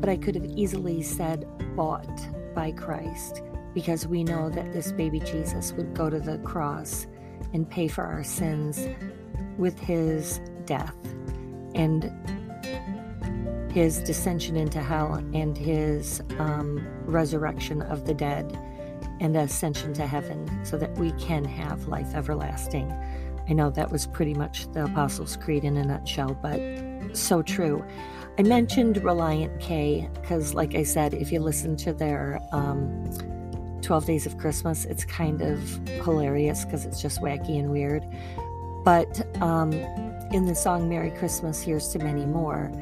but 0.00 0.10
I 0.10 0.16
could 0.16 0.34
have 0.34 0.44
easily 0.44 1.02
said 1.02 1.44
bought 1.74 2.54
by 2.54 2.72
Christ 2.72 3.42
because 3.76 4.06
we 4.06 4.24
know 4.24 4.48
that 4.48 4.72
this 4.72 4.90
baby 4.90 5.20
Jesus 5.20 5.74
would 5.74 5.92
go 5.92 6.08
to 6.08 6.18
the 6.18 6.38
cross 6.38 7.06
and 7.52 7.68
pay 7.68 7.86
for 7.86 8.04
our 8.04 8.24
sins 8.24 8.88
with 9.58 9.78
his 9.78 10.40
death 10.64 10.96
and 11.74 12.04
his 13.70 14.00
descension 14.00 14.56
into 14.56 14.80
hell 14.80 15.16
and 15.34 15.58
his 15.58 16.22
um, 16.38 16.88
resurrection 17.04 17.82
of 17.82 18.06
the 18.06 18.14
dead 18.14 18.58
and 19.20 19.36
ascension 19.36 19.92
to 19.92 20.06
heaven 20.06 20.48
so 20.64 20.78
that 20.78 20.96
we 20.96 21.12
can 21.12 21.44
have 21.44 21.86
life 21.86 22.14
everlasting. 22.14 22.90
I 23.46 23.52
know 23.52 23.68
that 23.68 23.92
was 23.92 24.06
pretty 24.06 24.32
much 24.32 24.72
the 24.72 24.86
Apostles' 24.86 25.36
Creed 25.36 25.64
in 25.64 25.76
a 25.76 25.84
nutshell, 25.84 26.32
but 26.40 26.58
so 27.14 27.42
true. 27.42 27.84
I 28.38 28.42
mentioned 28.42 28.96
Relient 28.96 29.60
K 29.60 30.08
because, 30.14 30.54
like 30.54 30.74
I 30.74 30.82
said, 30.82 31.12
if 31.12 31.30
you 31.30 31.40
listen 31.40 31.76
to 31.76 31.92
their 31.92 32.40
um, 32.52 33.04
12 33.86 34.04
Days 34.04 34.26
of 34.26 34.36
Christmas. 34.36 34.84
It's 34.84 35.04
kind 35.04 35.40
of 35.42 35.60
hilarious 36.04 36.64
because 36.64 36.84
it's 36.84 37.00
just 37.00 37.20
wacky 37.20 37.56
and 37.56 37.70
weird. 37.70 38.04
But 38.84 39.24
um, 39.40 39.72
in 40.32 40.46
the 40.46 40.56
song 40.56 40.88
Merry 40.88 41.12
Christmas, 41.12 41.62
Here's 41.62 41.88
to 41.90 42.00
Many 42.00 42.26
More, 42.26 42.72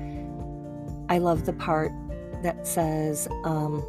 I 1.11 1.19
love 1.19 1.45
the 1.45 1.53
part 1.53 1.93
that 2.43 2.67
says, 2.67 3.29
um, 3.45 3.83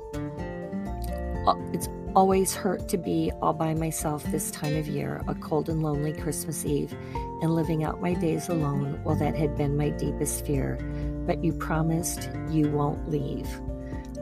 It's 1.71 1.87
always 2.17 2.53
hurt 2.53 2.89
to 2.89 2.97
be 2.97 3.31
all 3.41 3.53
by 3.53 3.73
myself 3.73 4.21
this 4.25 4.51
time 4.51 4.75
of 4.75 4.85
year, 4.85 5.23
a 5.29 5.35
cold 5.35 5.69
and 5.69 5.81
lonely 5.81 6.11
Christmas 6.11 6.65
Eve, 6.65 6.93
and 7.41 7.55
living 7.55 7.85
out 7.85 8.01
my 8.01 8.13
days 8.13 8.49
alone. 8.49 9.01
Well, 9.05 9.15
that 9.15 9.37
had 9.37 9.55
been 9.55 9.77
my 9.77 9.89
deepest 9.91 10.45
fear. 10.45 10.77
But 11.25 11.41
you 11.45 11.53
promised 11.53 12.29
you 12.49 12.69
won't 12.69 13.09
leave. 13.09 13.47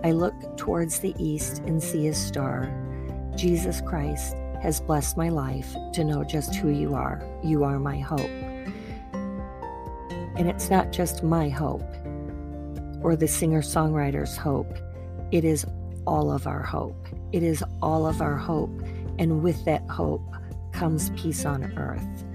I 0.04 0.12
look 0.12 0.58
towards 0.58 1.00
the 1.00 1.16
east 1.18 1.60
and 1.66 1.82
see 1.82 2.08
a 2.08 2.14
star. 2.14 2.72
Jesus 3.36 3.82
Christ 3.82 4.36
has 4.62 4.80
blessed 4.80 5.18
my 5.18 5.30
life 5.30 5.76
to 5.94 6.04
know 6.04 6.24
just 6.24 6.56
who 6.56 6.70
you 6.70 6.96
are. 6.96 7.22
You 7.44 7.64
are 7.64 7.80
my 7.80 8.00
hope. 8.00 8.30
And 10.36 10.50
it's 10.50 10.70
not 10.70 10.92
just 10.92 11.24
my 11.24 11.50
hope 11.50 11.84
or 13.02 13.16
the 13.16 13.28
singer 13.28 13.62
songwriter's 13.62 14.38
hope, 14.38 14.78
it 15.32 15.44
is 15.44 15.66
all 16.08 16.32
of 16.32 16.48
our 16.48 16.64
hope. 16.64 17.08
It 17.32 17.44
is 17.44 17.64
all 17.82 18.08
of 18.08 18.22
our 18.22 18.38
hope. 18.38 18.82
And 19.20 19.44
with 19.44 19.64
that 19.66 19.88
hope 19.90 20.24
comes 20.72 21.10
peace 21.12 21.46
on 21.46 21.78
earth. 21.78 22.26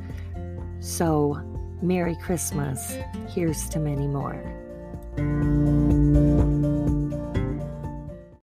So, 0.81 1.43
Merry 1.83 2.17
Christmas. 2.17 2.97
Here's 3.29 3.69
to 3.71 3.79
many 3.79 4.07
more. 4.07 4.43